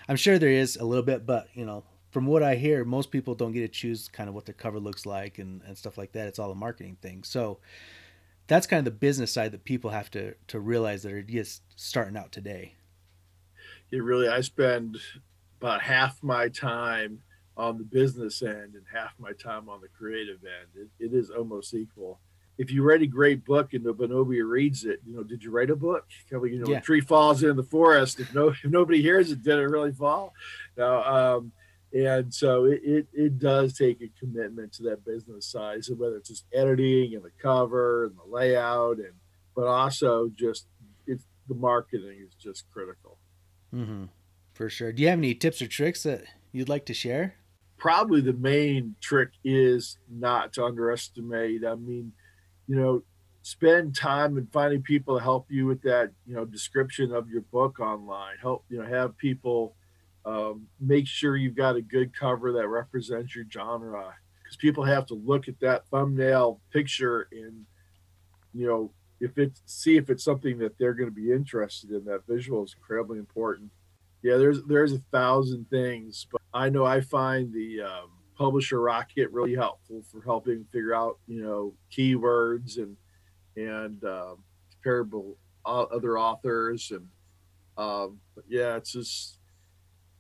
I'm 0.09 0.17
sure 0.17 0.39
there 0.39 0.51
is 0.51 0.77
a 0.77 0.85
little 0.85 1.05
bit, 1.05 1.27
but 1.27 1.49
you 1.55 1.67
know, 1.67 1.85
from 2.15 2.27
what 2.27 2.45
I 2.45 2.55
hear, 2.55 2.85
most 2.85 3.11
people 3.11 3.35
don't 3.35 3.51
get 3.51 3.63
to 3.63 3.69
choose 3.69 4.07
kind 4.07 4.29
of 4.29 4.37
what 4.37 4.45
their 4.47 4.55
cover 4.55 4.79
looks 4.79 5.05
like 5.05 5.41
and, 5.41 5.61
and 5.67 5.77
stuff 5.77 5.99
like 5.99 6.13
that. 6.13 6.29
It's 6.29 6.39
all 6.39 6.53
a 6.53 6.55
marketing 6.55 6.97
thing. 7.03 7.25
So 7.25 7.59
that's 8.47 8.69
kind 8.69 8.79
of 8.79 8.85
the 8.85 8.93
business 8.93 9.33
side 9.33 9.51
that 9.51 9.65
people 9.65 9.91
have 9.91 10.13
to 10.13 10.35
to 10.47 10.61
realize 10.61 11.03
that 11.03 11.13
are 11.13 11.23
just 11.23 11.63
starting 11.75 12.17
out 12.17 12.31
today. 12.31 12.75
It 13.91 13.97
really, 13.97 14.29
I 14.29 14.43
spend 14.43 14.97
about 15.61 15.83
half 15.83 16.23
my 16.23 16.49
time 16.51 17.19
on 17.57 17.79
the 17.79 17.85
business 17.85 18.43
end 18.43 18.75
and 18.77 18.85
half 18.93 19.13
my 19.19 19.33
time 19.33 19.69
on 19.69 19.81
the 19.81 19.89
creative 19.89 20.39
end. 20.45 20.89
It, 21.01 21.07
it 21.07 21.17
is 21.17 21.31
almost 21.31 21.75
equal. 21.75 22.21
If 22.59 22.71
you 22.71 22.85
write 22.85 23.03
a 23.03 23.09
great 23.09 23.45
book 23.45 23.75
and 23.75 23.83
nobody 23.83 24.41
reads 24.41 24.85
it, 24.85 25.01
you 25.05 25.17
know, 25.17 25.25
did 25.25 25.43
you 25.43 25.51
write 25.51 25.71
a 25.71 25.77
book? 25.77 26.07
You 26.31 26.61
know, 26.61 26.71
yeah. 26.71 26.79
a 26.79 26.81
tree 26.81 27.01
falls 27.01 27.43
in 27.43 27.57
the 27.57 27.65
forest. 27.65 28.21
If 28.21 28.33
no, 28.33 28.49
if 28.63 28.65
nobody 28.67 29.03
hears 29.03 29.33
it, 29.33 29.43
did 29.43 29.59
it 29.59 29.67
really 29.67 29.91
fall? 29.91 30.33
No. 30.77 31.03
Um, 31.03 31.53
and 31.95 32.35
so 32.35 32.65
it, 32.65 32.81
it, 32.83 33.07
it, 33.13 33.39
does 33.39 33.75
take 33.75 34.03
a 34.03 34.11
commitment 34.19 34.73
to 34.75 34.83
that 34.83 35.05
business 35.05 35.47
side. 35.47 35.85
So 35.85 35.95
whether 35.95 36.17
it's 36.17 36.29
just 36.29 36.45
editing 36.53 37.15
and 37.15 37.23
the 37.23 37.31
cover 37.41 38.07
and 38.07 38.17
the 38.17 38.29
layout 38.29 38.99
and 38.99 39.13
but 39.55 39.69
also 39.69 40.29
just 40.35 40.67
it's 41.07 41.25
the 41.49 41.55
marketing 41.55 42.19
is 42.27 42.35
just 42.35 42.65
critical. 42.73 43.19
Mm-hmm. 43.73 44.05
for 44.55 44.69
sure. 44.69 44.93
Do 44.93 45.03
you 45.03 45.09
have 45.09 45.19
any 45.19 45.35
tips 45.35 45.63
or 45.63 45.67
tricks 45.67 46.03
that 46.03 46.25
you'd 46.53 46.69
like 46.69 46.87
to 46.87 46.95
share? 46.95 47.37
Probably 47.77 48.21
the 48.21 48.33
main 48.33 48.97
trick 49.01 49.31
is 49.45 49.99
not 50.11 50.53
to 50.55 50.65
underestimate. 50.65 51.65
I 51.65 51.77
mean 51.77 52.13
you 52.67 52.77
know 52.77 53.05
spend 53.43 53.95
time 53.95 54.37
and 54.37 54.51
finding 54.53 54.83
people 54.83 55.19
to 55.19 55.23
help 55.23 55.47
you 55.49 55.67
with 55.67 55.83
that 55.83 56.11
you 56.27 56.35
know 56.35 56.45
description 56.45 57.13
of 57.13 57.29
your 57.29 57.43
book 57.43 57.79
online. 57.79 58.35
Help 58.43 58.65
you 58.69 58.83
know 58.83 58.85
have 58.85 59.17
people 59.17 59.77
um, 60.27 60.67
make 60.81 61.07
sure 61.07 61.37
you've 61.37 61.57
got 61.57 61.77
a 61.77 61.83
good 61.83 62.17
cover 62.17 62.53
that 62.53 62.69
represents 62.69 63.35
your 63.35 63.45
genre 63.51 64.15
because 64.43 64.57
people 64.57 64.85
have 64.85 65.07
to 65.07 65.15
look 65.15 65.49
at 65.49 65.61
that 65.61 65.87
thumbnail 65.89 66.61
picture 66.73 67.29
and 67.33 67.65
you 68.53 68.67
know 68.67 68.91
if 69.21 69.39
it 69.39 69.59
see 69.65 69.97
if 69.97 70.11
it's 70.11 70.25
something 70.25 70.59
that 70.59 70.79
they're 70.79 70.95
going 70.95 71.09
to 71.09 71.15
be 71.15 71.33
interested 71.33 71.91
in. 71.91 72.05
That 72.05 72.27
visual 72.29 72.65
is 72.65 72.75
incredibly 72.77 73.19
important. 73.19 73.71
Yeah 74.23 74.37
there's 74.37 74.63
there's 74.65 74.93
a 74.93 75.03
thousand 75.13 75.69
things 75.69 76.27
but 76.33 76.41
i 76.55 76.71
know 76.71 76.87
i 76.87 76.99
find 76.99 77.53
the 77.53 77.83
um, 77.83 78.11
publisher 78.39 78.81
rocket 78.81 79.31
really 79.31 79.55
helpful 79.55 80.03
for 80.11 80.23
helping 80.23 80.65
figure 80.73 80.95
out 80.95 81.19
you 81.27 81.43
know 81.43 81.75
keywords 81.93 82.79
and 82.79 82.97
and 83.57 84.03
um, 84.05 84.39
comparable 84.73 85.37
other 85.67 86.19
authors 86.19 86.91
and 86.91 87.07
um, 87.77 88.19
yeah 88.49 88.77
it's 88.77 88.93
just 88.93 89.41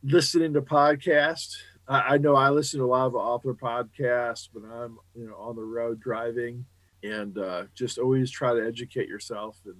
listening 0.04 0.52
to 0.54 0.62
podcasts. 0.62 1.56
I, 1.88 2.00
I, 2.00 2.18
know 2.18 2.36
I 2.36 2.50
listen 2.50 2.78
to 2.78 2.86
a 2.86 2.86
lot 2.86 3.06
of 3.06 3.14
author 3.14 3.54
podcasts 3.54 4.48
when 4.52 4.70
I'm, 4.70 4.98
you 5.14 5.26
know, 5.26 5.36
on 5.36 5.56
the 5.56 5.62
road 5.62 6.00
driving, 6.00 6.64
and 7.02 7.36
uh, 7.38 7.64
just 7.74 7.98
always 7.98 8.30
try 8.30 8.54
to 8.54 8.66
educate 8.66 9.08
yourself. 9.08 9.58
And 9.64 9.76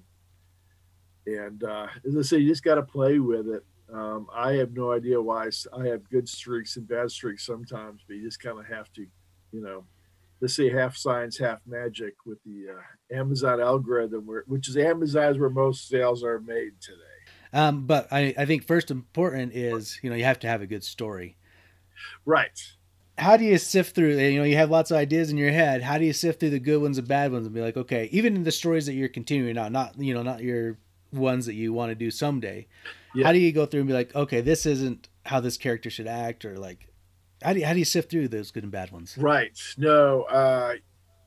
and 1.27 1.65
uh, 1.65 1.87
as 2.07 2.17
I 2.17 2.23
say, 2.23 2.39
you 2.39 2.49
just 2.49 2.63
got 2.63 2.75
to 2.75 2.83
play 2.83 3.19
with 3.19 3.49
it. 3.49 3.65
Um, 3.93 4.27
I 4.35 4.55
have 4.55 4.73
no 4.73 4.93
idea 4.93 5.21
why 5.21 5.49
I 5.77 5.87
have 5.87 6.09
good 6.11 6.29
streaks 6.29 6.77
and 6.77 6.89
bad 6.89 7.11
streaks 7.11 7.47
sometimes, 7.47 8.03
but 8.07 8.17
you 8.17 8.25
just 8.25 8.41
kind 8.41 8.59
of 8.59 8.67
have 8.67 8.93
to, 8.95 9.07
you 9.53 9.63
know, 9.63 9.85
let's 10.41 10.55
say 10.55 10.71
half 10.71 10.97
science, 10.97 11.39
half 11.39 11.61
magic 11.67 12.15
with 12.27 12.39
the 12.45 12.67
uh, 12.75 13.17
Amazon 13.19 13.61
algorithm, 13.61 14.27
where, 14.27 14.45
which 14.47 14.69
is 14.69 14.77
Amazon 14.77 15.33
is 15.33 15.39
where 15.39 15.51
most 15.51 15.89
sales 15.89 16.25
are 16.25 16.41
made 16.41 16.73
today. 16.81 16.99
Um, 17.55 17.87
but 17.87 18.09
I, 18.11 18.35
I 18.37 18.47
think 18.47 18.67
first 18.67 18.91
important 18.91 19.55
is 19.55 20.01
you 20.03 20.11
know 20.11 20.17
you 20.17 20.25
have 20.25 20.41
to 20.41 20.49
have 20.49 20.61
a 20.61 20.67
good 20.67 20.85
story. 20.85 21.37
Right. 22.27 22.61
How 23.17 23.37
do 23.37 23.45
you 23.45 23.59
sift 23.59 23.95
through? 23.95 24.19
You 24.19 24.41
know, 24.41 24.45
you 24.45 24.57
have 24.57 24.71
lots 24.71 24.91
of 24.91 24.97
ideas 24.97 25.31
in 25.31 25.37
your 25.37 25.53
head. 25.53 25.83
How 25.83 25.99
do 25.99 26.05
you 26.05 26.13
sift 26.13 26.41
through 26.41 26.51
the 26.51 26.59
good 26.59 26.83
ones 26.83 26.99
and 26.99 27.07
bad 27.07 27.31
ones 27.31 27.47
and 27.47 27.55
be 27.55 27.61
like, 27.61 27.77
okay, 27.77 28.09
even 28.11 28.35
in 28.35 28.43
the 28.43 28.51
stories 28.51 28.87
that 28.87 28.95
you're 28.95 29.09
continuing 29.09 29.57
on, 29.57 29.73
not 29.73 29.95
you 29.99 30.13
know, 30.13 30.23
not 30.23 30.43
your 30.43 30.79
ones 31.13 31.47
that 31.47 31.55
you 31.55 31.73
want 31.73 31.91
to 31.91 31.95
do 31.95 32.11
someday. 32.11 32.67
Yeah. 33.15 33.27
How 33.27 33.33
do 33.33 33.39
you 33.39 33.53
go 33.53 33.67
through 33.67 33.81
and 33.81 33.89
be 33.89 33.95
like, 33.95 34.13
okay, 34.17 34.41
this 34.41 34.67
isn't 34.67 35.09
how 35.25 35.39
this 35.39 35.57
character 35.57 35.91
should 35.91 36.09
act, 36.09 36.45
or 36.45 36.59
like, 36.59 36.89
how 37.41 37.53
do 37.53 37.61
you, 37.61 37.67
how 37.67 37.73
do 37.73 37.79
you 37.79 37.85
sift 37.85 38.11
through 38.11 38.29
those 38.29 38.51
good 38.51 38.65
and 38.65 38.73
bad 38.73 38.91
ones? 38.91 39.17
Right. 39.17 39.57
No. 39.79 40.23
Uh, 40.23 40.75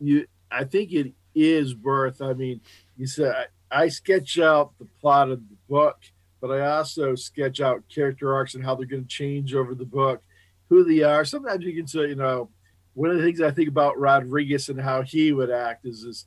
you. 0.01 0.27
I 0.51 0.65
think 0.65 0.91
it 0.91 1.13
is 1.33 1.73
worth. 1.73 2.21
I 2.21 2.33
mean, 2.33 2.59
you 2.97 3.07
said 3.07 3.33
I, 3.71 3.83
I 3.83 3.87
sketch 3.87 4.37
out 4.39 4.77
the 4.77 4.87
plot 4.99 5.29
of 5.29 5.39
the 5.47 5.55
book 5.69 5.99
but 6.41 6.51
I 6.51 6.77
also 6.77 7.15
sketch 7.15 7.61
out 7.61 7.83
character 7.93 8.33
arcs 8.33 8.55
and 8.55 8.63
how 8.63 8.75
they're 8.75 8.85
going 8.85 9.03
to 9.03 9.07
change 9.07 9.53
over 9.53 9.75
the 9.75 9.85
book, 9.85 10.21
who 10.69 10.83
they 10.83 11.03
are. 11.03 11.25
Sometimes 11.25 11.65
you 11.65 11.73
can 11.73 11.87
say, 11.87 12.09
you 12.09 12.15
know, 12.15 12.49
one 12.93 13.11
of 13.11 13.17
the 13.17 13.23
things 13.23 13.41
I 13.41 13.51
think 13.51 13.69
about 13.69 13.99
Rodriguez 13.99 14.69
and 14.69 14.81
how 14.81 15.01
he 15.01 15.31
would 15.31 15.51
act 15.51 15.85
is 15.85 16.03
this 16.03 16.25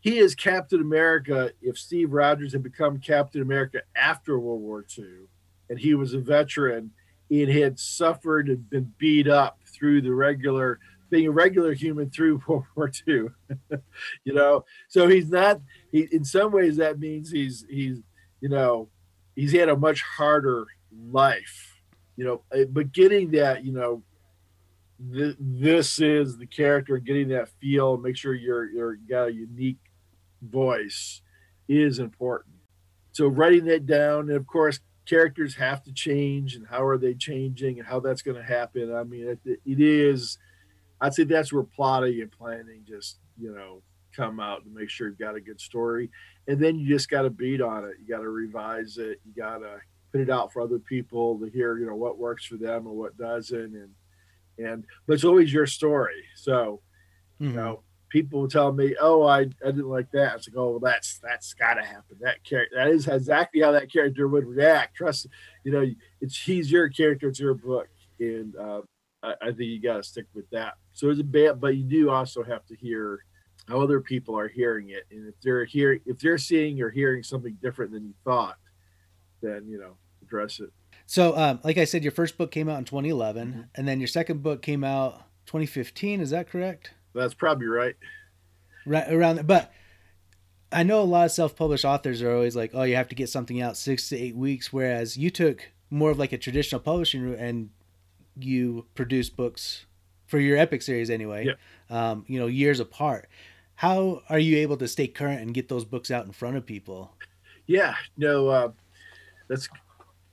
he 0.00 0.18
is 0.18 0.34
Captain 0.34 0.80
America 0.80 1.50
if 1.60 1.76
Steve 1.76 2.12
Rogers 2.12 2.52
had 2.52 2.62
become 2.62 2.98
Captain 2.98 3.42
America 3.42 3.82
after 3.96 4.38
World 4.38 4.62
War 4.62 4.84
II 4.96 5.26
and 5.68 5.78
he 5.78 5.94
was 5.94 6.14
a 6.14 6.18
veteran 6.18 6.92
and 7.30 7.50
had 7.50 7.78
suffered 7.78 8.48
and 8.48 8.68
been 8.70 8.92
beat 8.98 9.28
up 9.28 9.58
through 9.66 10.00
the 10.00 10.14
regular 10.14 10.78
being 11.10 11.26
a 11.26 11.30
regular 11.30 11.72
human 11.72 12.10
through 12.10 12.42
World 12.48 12.64
War 12.74 12.90
II. 13.06 13.26
you 14.24 14.34
know, 14.34 14.64
so 14.88 15.08
he's 15.08 15.30
not 15.30 15.60
he 15.92 16.08
in 16.12 16.24
some 16.24 16.52
ways 16.52 16.76
that 16.76 16.98
means 16.98 17.30
he's 17.30 17.64
he's 17.68 18.00
you 18.40 18.48
know 18.48 18.88
he's 19.38 19.52
had 19.52 19.68
a 19.68 19.76
much 19.76 20.02
harder 20.02 20.66
life, 21.10 21.80
you 22.16 22.24
know. 22.24 22.42
Eh, 22.52 22.64
but 22.68 22.92
getting 22.92 23.30
that, 23.30 23.64
you 23.64 23.72
know, 23.72 24.02
th- 25.12 25.36
this 25.38 26.00
is 26.00 26.36
the 26.36 26.46
character, 26.46 26.98
getting 26.98 27.28
that 27.28 27.48
feel, 27.60 27.96
make 27.96 28.16
sure 28.16 28.34
you're 28.34 28.68
you're 28.70 28.96
got 28.96 29.28
a 29.28 29.32
unique 29.32 29.78
voice 30.42 31.22
is 31.68 31.98
important. 31.98 32.56
So 33.12 33.28
writing 33.28 33.64
that 33.66 33.86
down, 33.86 34.28
and 34.28 34.36
of 34.36 34.46
course, 34.46 34.80
characters 35.06 35.54
have 35.54 35.82
to 35.84 35.92
change, 35.92 36.54
and 36.56 36.66
how 36.66 36.84
are 36.84 36.98
they 36.98 37.14
changing, 37.14 37.78
and 37.78 37.86
how 37.86 38.00
that's 38.00 38.22
going 38.22 38.36
to 38.36 38.42
happen. 38.42 38.94
I 38.94 39.04
mean, 39.04 39.38
it, 39.44 39.60
it 39.64 39.80
is 39.80 40.38
I'd 41.00 41.14
say 41.14 41.24
that's 41.24 41.52
where 41.52 41.62
plotting 41.62 42.20
and 42.20 42.30
planning 42.30 42.82
just 42.86 43.18
you 43.38 43.54
know 43.54 43.82
come 44.14 44.40
out 44.40 44.64
to 44.64 44.70
make 44.70 44.90
sure 44.90 45.08
you've 45.08 45.18
got 45.18 45.36
a 45.36 45.40
good 45.40 45.60
story, 45.60 46.10
and 46.48 46.58
then 46.58 46.78
you 46.78 46.88
just 46.88 47.10
got 47.10 47.22
to 47.22 47.30
beat 47.30 47.60
on 47.60 47.84
it. 47.84 47.96
You 48.00 48.08
got 48.08 48.22
to 48.22 48.30
revise 48.30 48.96
it. 48.96 49.20
You 49.24 49.40
got 49.40 49.58
to 49.58 49.78
put 50.10 50.22
it 50.22 50.30
out 50.30 50.50
for 50.52 50.62
other 50.62 50.78
people 50.78 51.38
to 51.38 51.50
hear, 51.50 51.78
you 51.78 51.86
know, 51.86 51.94
what 51.94 52.18
works 52.18 52.44
for 52.46 52.56
them 52.56 52.86
and 52.86 52.96
what 52.96 53.16
doesn't, 53.18 53.74
and 53.74 53.90
and 54.58 54.84
but 55.06 55.14
it's 55.14 55.24
always 55.24 55.52
your 55.52 55.66
story. 55.66 56.24
So, 56.34 56.80
mm-hmm. 57.40 57.50
you 57.50 57.56
know, 57.56 57.82
people 58.08 58.40
will 58.40 58.48
tell 58.48 58.72
me, 58.72 58.96
"Oh, 58.98 59.22
I, 59.24 59.40
I 59.40 59.46
didn't 59.66 59.90
like 59.90 60.10
that." 60.12 60.36
It's 60.36 60.48
like, 60.48 60.56
"Oh, 60.56 60.70
well, 60.70 60.80
that's 60.80 61.20
that's 61.22 61.52
got 61.52 61.74
to 61.74 61.82
happen. 61.82 62.16
That 62.20 62.42
character 62.44 62.76
that 62.76 62.88
is 62.88 63.06
exactly 63.06 63.60
how 63.60 63.72
that 63.72 63.92
character 63.92 64.26
would 64.26 64.46
react." 64.46 64.96
Trust, 64.96 65.26
you 65.64 65.72
know, 65.72 65.86
it's 66.22 66.40
he's 66.40 66.72
your 66.72 66.88
character, 66.88 67.28
it's 67.28 67.40
your 67.40 67.54
book, 67.54 67.88
and 68.18 68.56
uh, 68.56 68.80
I, 69.22 69.34
I, 69.42 69.46
think 69.46 69.60
you 69.60 69.82
got 69.82 69.98
to 69.98 70.02
stick 70.02 70.26
with 70.34 70.48
that. 70.50 70.74
So 70.94 71.10
it's 71.10 71.20
a 71.20 71.24
bad, 71.24 71.60
but 71.60 71.76
you 71.76 71.84
do 71.84 72.10
also 72.10 72.42
have 72.42 72.64
to 72.66 72.76
hear 72.76 73.20
how 73.68 73.80
other 73.80 74.00
people 74.00 74.38
are 74.38 74.48
hearing 74.48 74.90
it, 74.90 75.04
and 75.10 75.28
if 75.28 75.34
they're 75.42 75.64
hearing, 75.64 76.00
if 76.06 76.18
they're 76.18 76.38
seeing 76.38 76.80
or 76.80 76.90
hearing 76.90 77.22
something 77.22 77.56
different 77.62 77.92
than 77.92 78.04
you 78.04 78.14
thought, 78.24 78.56
then 79.42 79.66
you 79.68 79.78
know, 79.78 79.96
address 80.22 80.60
it. 80.60 80.70
So, 81.06 81.36
um, 81.36 81.60
like 81.64 81.78
I 81.78 81.84
said, 81.84 82.02
your 82.02 82.12
first 82.12 82.38
book 82.38 82.50
came 82.50 82.68
out 82.68 82.78
in 82.78 82.84
2011, 82.84 83.48
mm-hmm. 83.48 83.60
and 83.74 83.88
then 83.88 84.00
your 84.00 84.08
second 84.08 84.42
book 84.42 84.62
came 84.62 84.84
out 84.84 85.24
2015. 85.46 86.20
Is 86.20 86.30
that 86.30 86.48
correct? 86.48 86.92
That's 87.14 87.34
probably 87.34 87.66
right. 87.66 87.96
Right 88.86 89.10
around, 89.12 89.46
but 89.46 89.72
I 90.72 90.82
know 90.82 91.00
a 91.00 91.04
lot 91.04 91.26
of 91.26 91.32
self-published 91.32 91.84
authors 91.84 92.22
are 92.22 92.32
always 92.32 92.56
like, 92.56 92.70
"Oh, 92.74 92.84
you 92.84 92.96
have 92.96 93.08
to 93.08 93.14
get 93.14 93.28
something 93.28 93.60
out 93.60 93.76
six 93.76 94.08
to 94.08 94.16
eight 94.16 94.36
weeks," 94.36 94.72
whereas 94.72 95.16
you 95.16 95.30
took 95.30 95.70
more 95.90 96.10
of 96.10 96.18
like 96.18 96.32
a 96.32 96.38
traditional 96.38 96.80
publishing 96.80 97.22
route 97.22 97.38
and 97.38 97.70
you 98.38 98.86
produced 98.94 99.36
books 99.36 99.86
for 100.26 100.38
your 100.38 100.56
epic 100.56 100.82
series 100.82 101.10
anyway. 101.10 101.46
Yeah. 101.46 102.10
Um, 102.10 102.24
you 102.28 102.38
know, 102.38 102.46
years 102.46 102.80
apart. 102.80 103.28
How 103.78 104.22
are 104.28 104.40
you 104.40 104.56
able 104.56 104.76
to 104.78 104.88
stay 104.88 105.06
current 105.06 105.40
and 105.40 105.54
get 105.54 105.68
those 105.68 105.84
books 105.84 106.10
out 106.10 106.26
in 106.26 106.32
front 106.32 106.56
of 106.56 106.66
people? 106.66 107.12
Yeah, 107.68 107.94
no, 108.16 108.48
uh, 108.48 108.72
that's 109.46 109.68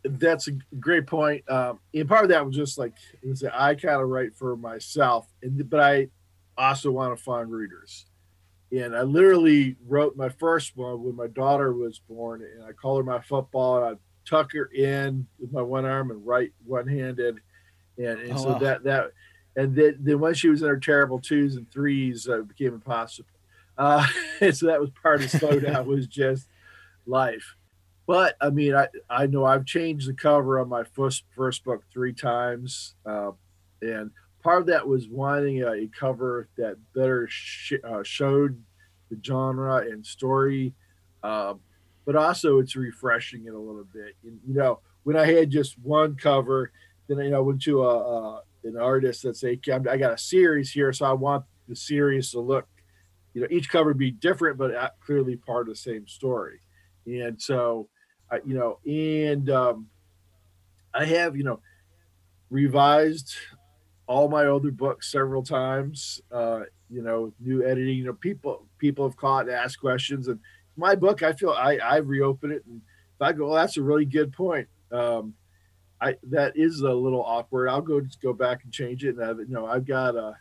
that's 0.04 0.48
a 0.48 0.54
great 0.80 1.06
point. 1.06 1.48
Um, 1.48 1.78
and 1.94 2.10
part 2.10 2.24
of 2.24 2.30
that 2.30 2.44
was 2.44 2.56
just 2.56 2.80
like 2.80 2.94
was 3.24 3.44
I 3.44 3.76
kind 3.76 4.02
of 4.02 4.10
write 4.10 4.34
for 4.34 4.58
myself, 4.58 5.28
and 5.44 5.70
but 5.70 5.80
I 5.80 6.08
also 6.58 6.90
want 6.90 7.16
to 7.16 7.24
find 7.24 7.52
readers. 7.52 8.08
And 8.72 8.96
I 8.96 9.04
literally 9.04 9.76
wrote 9.86 10.18
my 10.18 10.30
first 10.30 10.76
one 10.76 11.04
when 11.04 11.16
my 11.16 11.28
daughter 11.28 11.72
was 11.72 12.00
born, 12.00 12.42
and 12.42 12.64
I 12.64 12.72
called 12.72 12.98
her 12.98 13.04
my 13.04 13.22
football, 13.22 13.78
and 13.78 13.96
I 13.96 14.00
tuck 14.28 14.54
her 14.54 14.72
in 14.74 15.28
with 15.40 15.54
my 15.54 15.62
one 15.62 15.86
arm 15.86 16.10
and 16.10 16.26
right 16.26 16.52
one 16.66 16.88
handed, 16.88 17.42
and, 18.00 18.22
and 18.22 18.32
oh, 18.32 18.38
so 18.38 18.50
wow. 18.54 18.58
that 18.58 18.84
that, 18.86 19.12
and 19.56 19.76
then 19.76 20.00
then 20.00 20.20
when 20.20 20.34
she 20.34 20.50
was 20.50 20.64
in 20.64 20.68
her 20.68 20.80
terrible 20.80 21.20
twos 21.20 21.58
and 21.58 21.70
threes, 21.70 22.28
uh, 22.28 22.40
it 22.40 22.48
became 22.48 22.74
impossible. 22.74 23.30
Uh, 23.78 24.06
so 24.52 24.68
that 24.68 24.80
was 24.80 24.90
part 25.02 25.24
of 25.24 25.32
slowdown 25.32 25.86
was 25.88 26.08
just 26.08 26.48
life. 27.06 27.56
But 28.08 28.36
I 28.40 28.50
mean, 28.50 28.76
I 28.76 28.88
I 29.10 29.26
know 29.28 29.46
I've 29.46 29.66
changed 29.66 30.08
the 30.08 30.14
cover 30.14 30.60
on 30.60 30.70
my 30.70 30.84
first 30.84 31.24
first 31.36 31.64
book 31.64 31.84
three 31.92 32.14
times, 32.14 32.96
uh, 33.06 33.32
and 33.82 34.12
part 34.44 34.62
of 34.62 34.68
that 34.68 34.88
was 34.88 35.08
wanting 35.08 35.64
a, 35.64 35.72
a 35.72 35.88
cover 35.88 36.48
that 36.58 36.78
better 36.94 37.28
sh- 37.28 37.74
uh, 37.84 38.04
showed 38.04 38.62
the 39.10 39.18
genre 39.24 39.78
and 39.78 40.06
story, 40.06 40.74
uh, 41.24 41.56
but 42.06 42.16
also 42.16 42.60
it's 42.60 42.76
refreshing 42.76 43.46
it 43.48 43.54
a 43.54 43.60
little 43.60 43.86
bit. 43.92 44.16
And, 44.24 44.40
you 44.48 44.54
know, 44.54 44.80
when 45.04 45.18
I 45.18 45.26
had 45.26 45.50
just 45.50 45.78
one 45.80 46.16
cover, 46.16 46.72
then 47.08 47.18
you 47.20 47.32
know 47.32 47.44
went 47.44 47.64
to 47.64 47.84
a, 47.84 47.98
a 47.98 48.42
an 48.64 48.78
artist 48.78 49.24
that 49.24 49.38
say, 49.38 49.60
I 49.70 49.98
got 49.98 50.14
a 50.14 50.18
series 50.18 50.72
here, 50.72 50.92
so 50.92 51.06
I 51.06 51.14
want 51.14 51.46
the 51.68 51.76
series 51.76 52.32
to 52.32 52.40
look, 52.40 52.68
you 53.36 53.42
know, 53.42 53.48
each 53.52 53.70
cover 53.70 53.94
be 53.94 54.12
different, 54.12 54.58
but 54.58 54.74
uh, 54.74 54.90
clearly 55.06 55.36
part 55.36 55.68
of 55.68 55.74
the 55.74 55.76
same 55.76 56.08
story. 56.08 56.62
And 57.06 57.40
so, 57.40 57.90
you 58.46 58.56
know, 58.56 58.80
and 58.88 59.50
um, 59.50 59.88
I 60.94 61.04
have, 61.06 61.36
you 61.36 61.44
know, 61.44 61.60
revised 62.50 63.36
all 64.08 64.30
my 64.30 64.46
other 64.46 64.72
books 64.72 65.12
several 65.12 65.44
times. 65.44 66.22
Uh, 66.32 66.62
you 66.90 67.02
know, 67.02 67.34
new 67.40 67.64
editing. 67.66 67.98
You 67.98 68.06
know, 68.06 68.14
people 68.14 68.68
people 68.78 69.08
have 69.08 69.18
caught 69.18 69.48
and 69.48 69.56
asked 69.56 69.82
questions, 69.82 70.30
and 70.30 70.40
my 70.78 70.96
book, 70.96 71.22
I 71.22 71.34
feel 71.34 71.50
I 71.50 71.78
I 71.78 71.98
reopen 71.98 72.52
it, 72.52 72.64
and 72.66 72.82
if 73.16 73.22
I 73.22 73.34
go, 73.34 73.48
well, 73.48 73.56
that's 73.56 73.78
a 73.78 73.84
really 73.84 74.06
good 74.06 74.32
point. 74.32 74.68
Um, 74.92 75.34
I 76.00 76.16
that 76.30 76.54
is 76.56 76.82
a 76.82 76.94
little 76.94 77.24
awkward. 77.24 77.68
I'll 77.68 77.82
go 77.82 78.00
just 78.00 78.22
go 78.22 78.34
back 78.34 78.64
and 78.64 78.72
change 78.72 79.04
it. 79.04 79.18
And 79.18 79.24
I've, 79.24 79.40
you 79.40 79.54
know, 79.54 79.66
I've 79.66 79.86
got 79.86 80.16
a 80.16 80.38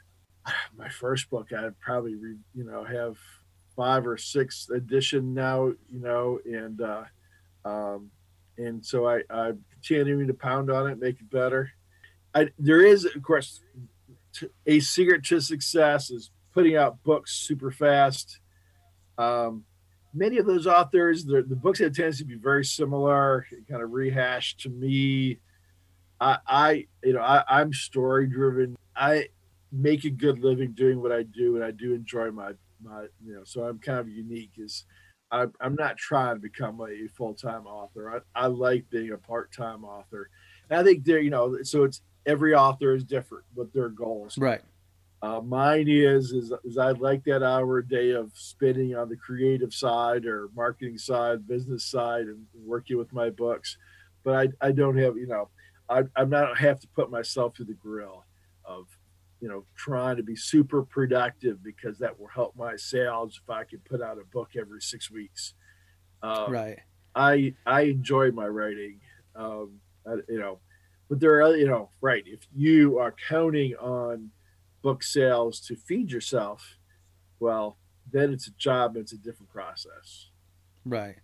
my 0.76 0.88
first 0.88 1.30
book. 1.30 1.48
I 1.52 1.68
probably 1.80 2.14
re, 2.14 2.36
you 2.54 2.64
know 2.64 2.84
have 2.84 3.16
five 3.76 4.06
or 4.06 4.16
six 4.16 4.68
edition 4.70 5.34
now. 5.34 5.66
You 5.66 6.00
know, 6.00 6.38
and 6.44 6.80
uh, 6.80 7.04
um, 7.64 8.10
and 8.58 8.84
so 8.84 9.06
I 9.08 9.22
I'm 9.30 9.64
continuing 9.72 10.26
to 10.28 10.34
pound 10.34 10.70
on 10.70 10.90
it, 10.90 10.98
make 10.98 11.20
it 11.20 11.30
better. 11.30 11.70
I, 12.34 12.48
there 12.58 12.84
is, 12.84 13.04
of 13.04 13.22
course, 13.22 13.60
a 14.66 14.80
secret 14.80 15.24
to 15.26 15.40
success 15.40 16.10
is 16.10 16.30
putting 16.52 16.76
out 16.76 17.02
books 17.04 17.32
super 17.32 17.70
fast. 17.70 18.40
Um, 19.16 19.64
many 20.12 20.38
of 20.38 20.46
those 20.46 20.66
authors, 20.66 21.24
the, 21.24 21.42
the 21.42 21.56
books 21.56 21.78
have 21.78 21.94
tendency 21.94 22.24
to 22.24 22.28
be 22.28 22.36
very 22.36 22.64
similar, 22.64 23.46
kind 23.68 23.82
of 23.82 23.92
rehashed 23.92 24.60
to 24.60 24.68
me. 24.68 25.38
I, 26.20 26.38
I 26.46 26.86
you 27.02 27.12
know, 27.12 27.20
I, 27.20 27.44
I'm 27.48 27.72
story 27.72 28.26
driven. 28.26 28.76
I 28.96 29.28
make 29.74 30.04
a 30.04 30.10
good 30.10 30.38
living 30.38 30.72
doing 30.72 31.02
what 31.02 31.12
I 31.12 31.24
do, 31.24 31.56
and 31.56 31.64
I 31.64 31.70
do 31.70 31.94
enjoy 31.94 32.30
my 32.30 32.52
my 32.82 33.06
you 33.24 33.34
know. 33.34 33.44
So 33.44 33.64
I'm 33.64 33.78
kind 33.78 33.98
of 33.98 34.08
unique. 34.08 34.52
Is 34.56 34.84
I'm, 35.30 35.52
I'm 35.60 35.74
not 35.74 35.96
trying 35.96 36.36
to 36.36 36.40
become 36.40 36.80
a 36.80 37.08
full 37.08 37.34
time 37.34 37.66
author. 37.66 38.22
I, 38.36 38.44
I 38.44 38.46
like 38.46 38.88
being 38.90 39.12
a 39.12 39.18
part 39.18 39.52
time 39.52 39.84
author. 39.84 40.30
And 40.70 40.78
I 40.78 40.84
think 40.84 41.04
there, 41.04 41.18
you 41.18 41.30
know, 41.30 41.58
so 41.62 41.84
it's 41.84 42.02
every 42.24 42.54
author 42.54 42.94
is 42.94 43.04
different 43.04 43.44
with 43.54 43.72
their 43.72 43.88
goals. 43.88 44.38
Right. 44.38 44.62
Uh, 45.22 45.40
mine 45.40 45.86
is, 45.88 46.32
is 46.32 46.52
is 46.64 46.76
I 46.76 46.90
like 46.90 47.24
that 47.24 47.42
hour 47.42 47.78
a 47.78 47.88
day 47.88 48.10
of 48.10 48.30
spending 48.34 48.94
on 48.94 49.08
the 49.08 49.16
creative 49.16 49.72
side 49.72 50.26
or 50.26 50.50
marketing 50.54 50.98
side, 50.98 51.48
business 51.48 51.84
side, 51.84 52.26
and 52.26 52.44
working 52.54 52.98
with 52.98 53.12
my 53.12 53.30
books. 53.30 53.78
But 54.22 54.52
I, 54.60 54.68
I 54.68 54.72
don't 54.72 54.98
have 54.98 55.16
you 55.16 55.26
know 55.26 55.48
I 55.88 56.02
I'm 56.14 56.30
not 56.30 56.58
have 56.58 56.78
to 56.80 56.88
put 56.88 57.10
myself 57.10 57.56
through 57.56 57.66
the 57.66 57.74
grill 57.74 58.24
of 58.64 58.86
you 59.44 59.50
know 59.50 59.66
trying 59.76 60.16
to 60.16 60.22
be 60.22 60.34
super 60.34 60.82
productive 60.82 61.62
because 61.62 61.98
that 61.98 62.18
will 62.18 62.28
help 62.28 62.56
my 62.56 62.76
sales 62.76 63.38
if 63.44 63.50
I 63.50 63.64
can 63.64 63.80
put 63.80 64.00
out 64.00 64.16
a 64.16 64.24
book 64.24 64.52
every 64.58 64.80
six 64.80 65.10
weeks. 65.10 65.52
Um, 66.22 66.50
right. 66.50 66.78
I 67.14 67.54
I 67.66 67.82
enjoy 67.82 68.30
my 68.30 68.46
writing. 68.46 69.00
Um, 69.36 69.80
I, 70.06 70.14
you 70.30 70.38
know, 70.38 70.60
but 71.10 71.20
there 71.20 71.42
are 71.42 71.54
you 71.54 71.66
know 71.66 71.90
right 72.00 72.24
if 72.26 72.40
you 72.56 72.98
are 72.98 73.14
counting 73.28 73.74
on 73.74 74.30
book 74.80 75.02
sales 75.02 75.60
to 75.60 75.76
feed 75.76 76.10
yourself 76.10 76.78
well 77.40 77.76
then 78.10 78.32
it's 78.32 78.46
a 78.46 78.52
job 78.52 78.96
it's 78.96 79.12
a 79.12 79.18
different 79.18 79.50
process 79.50 80.30
right 80.84 81.16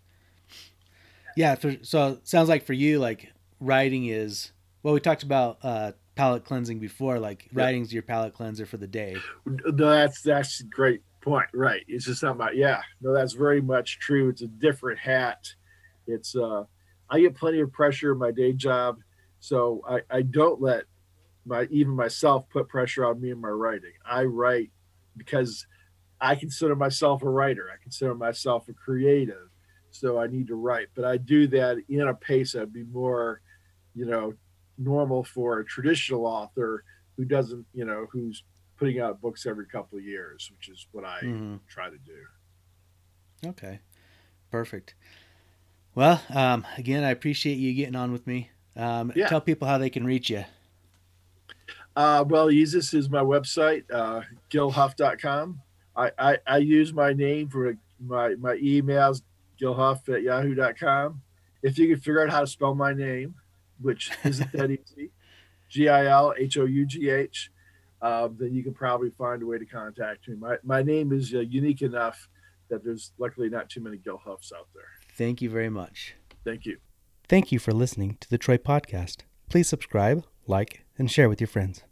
yeah 1.35 1.55
so 1.81 2.09
it 2.09 2.27
sounds 2.27 2.49
like 2.49 2.65
for 2.65 2.73
you 2.73 2.99
like 2.99 3.31
writing 3.59 4.05
is 4.05 4.51
well 4.83 4.93
we 4.93 4.99
talked 4.99 5.23
about 5.23 5.57
uh 5.63 5.91
palate 6.21 6.45
cleansing 6.45 6.79
before 6.79 7.19
like 7.19 7.47
yeah. 7.51 7.63
writing's 7.63 7.93
your 7.93 8.03
palate 8.03 8.33
cleanser 8.33 8.65
for 8.65 8.77
the 8.77 8.87
day 8.87 9.15
no, 9.45 9.89
that's 9.89 10.21
that's 10.21 10.59
a 10.61 10.65
great 10.65 11.01
point 11.21 11.47
right 11.53 11.83
it's 11.87 12.05
just 12.05 12.23
not 12.23 12.35
about 12.35 12.55
yeah 12.55 12.81
no 13.01 13.13
that's 13.13 13.33
very 13.33 13.61
much 13.61 13.99
true 13.99 14.29
it's 14.29 14.41
a 14.41 14.47
different 14.47 14.99
hat 14.99 15.39
it's 16.07 16.35
uh 16.35 16.63
i 17.09 17.19
get 17.19 17.35
plenty 17.35 17.59
of 17.59 17.71
pressure 17.71 18.11
in 18.11 18.17
my 18.17 18.31
day 18.31 18.53
job 18.53 18.97
so 19.41 19.81
I, 19.87 20.01
I 20.09 20.21
don't 20.21 20.61
let 20.61 20.83
my 21.45 21.67
even 21.71 21.93
myself 21.95 22.47
put 22.49 22.69
pressure 22.69 23.05
on 23.05 23.19
me 23.19 23.31
in 23.31 23.41
my 23.41 23.49
writing. 23.49 23.93
I 24.05 24.23
write 24.23 24.69
because 25.17 25.65
I 26.21 26.35
consider 26.35 26.75
myself 26.75 27.23
a 27.23 27.29
writer. 27.29 27.67
I 27.73 27.81
consider 27.81 28.13
myself 28.13 28.69
a 28.69 28.73
creative. 28.73 29.49
So 29.89 30.19
I 30.19 30.27
need 30.27 30.47
to 30.47 30.55
write. 30.55 30.87
But 30.95 31.05
I 31.05 31.17
do 31.17 31.47
that 31.47 31.77
in 31.89 32.07
a 32.07 32.13
pace 32.13 32.53
that'd 32.53 32.71
be 32.71 32.83
more, 32.83 33.41
you 33.95 34.05
know, 34.05 34.35
normal 34.83 35.23
for 35.23 35.59
a 35.59 35.65
traditional 35.65 36.25
author 36.25 36.83
who 37.17 37.25
doesn't, 37.25 37.65
you 37.73 37.85
know, 37.85 38.07
who's 38.11 38.43
putting 38.77 38.99
out 38.99 39.21
books 39.21 39.45
every 39.45 39.65
couple 39.67 39.97
of 39.97 40.03
years, 40.03 40.51
which 40.57 40.69
is 40.69 40.87
what 40.91 41.05
I 41.05 41.19
mm-hmm. 41.23 41.57
try 41.67 41.89
to 41.89 41.97
do. 41.97 43.49
Okay. 43.49 43.79
Perfect. 44.49 44.95
Well, 45.93 46.21
um, 46.33 46.65
again, 46.77 47.03
I 47.03 47.11
appreciate 47.11 47.55
you 47.55 47.73
getting 47.73 47.95
on 47.95 48.11
with 48.11 48.25
me. 48.25 48.49
Um, 48.75 49.11
yeah. 49.15 49.27
Tell 49.27 49.41
people 49.41 49.67
how 49.67 49.77
they 49.77 49.89
can 49.89 50.05
reach 50.05 50.29
you. 50.29 50.45
Uh, 51.95 52.23
well, 52.27 52.47
Yeezus 52.47 52.93
is 52.93 53.09
my 53.09 53.19
website, 53.19 53.83
uh, 53.91 54.21
gilhough.com. 54.49 55.61
I, 55.95 56.11
I, 56.17 56.37
I 56.47 56.57
use 56.57 56.93
my 56.93 57.11
name 57.11 57.49
for 57.49 57.75
my, 57.99 58.35
my 58.35 58.55
emails, 58.55 59.21
gilhuff 59.61 60.07
at 60.09 60.23
yahoo.com. 60.23 61.21
If 61.61 61.77
you 61.77 61.87
can 61.89 61.97
figure 61.97 62.23
out 62.23 62.29
how 62.29 62.41
to 62.41 62.47
spell 62.47 62.73
my 62.73 62.93
name, 62.93 63.35
which 63.81 64.11
isn't 64.23 64.51
that 64.53 64.71
easy, 64.71 65.11
G 65.69 65.89
I 65.89 66.05
L 66.05 66.33
H 66.37 66.57
O 66.57 66.65
U 66.65 66.85
G 66.85 67.09
H. 67.09 67.51
uh, 68.01 68.29
then 68.37 68.53
you 68.53 68.63
can 68.63 68.73
probably 68.73 69.11
find 69.11 69.41
a 69.43 69.45
way 69.45 69.57
to 69.57 69.65
contact 69.65 70.27
me. 70.27 70.35
My, 70.35 70.57
my 70.63 70.81
name 70.81 71.11
is 71.11 71.33
uh, 71.33 71.39
unique 71.39 71.81
enough 71.81 72.27
that 72.69 72.83
there's 72.83 73.11
luckily 73.17 73.49
not 73.49 73.69
too 73.69 73.81
many 73.81 73.97
Gil 73.97 74.17
Houghs 74.17 74.51
out 74.57 74.67
there. 74.73 74.83
Thank 75.17 75.41
you 75.41 75.49
very 75.49 75.69
much. 75.69 76.15
Thank 76.43 76.65
you. 76.65 76.77
Thank 77.27 77.51
you 77.51 77.59
for 77.59 77.71
listening 77.71 78.17
to 78.21 78.29
the 78.29 78.37
Troy 78.37 78.57
Podcast. 78.57 79.17
Please 79.49 79.67
subscribe, 79.67 80.25
like, 80.47 80.83
and 80.97 81.11
share 81.11 81.29
with 81.29 81.39
your 81.39 81.47
friends. 81.47 81.83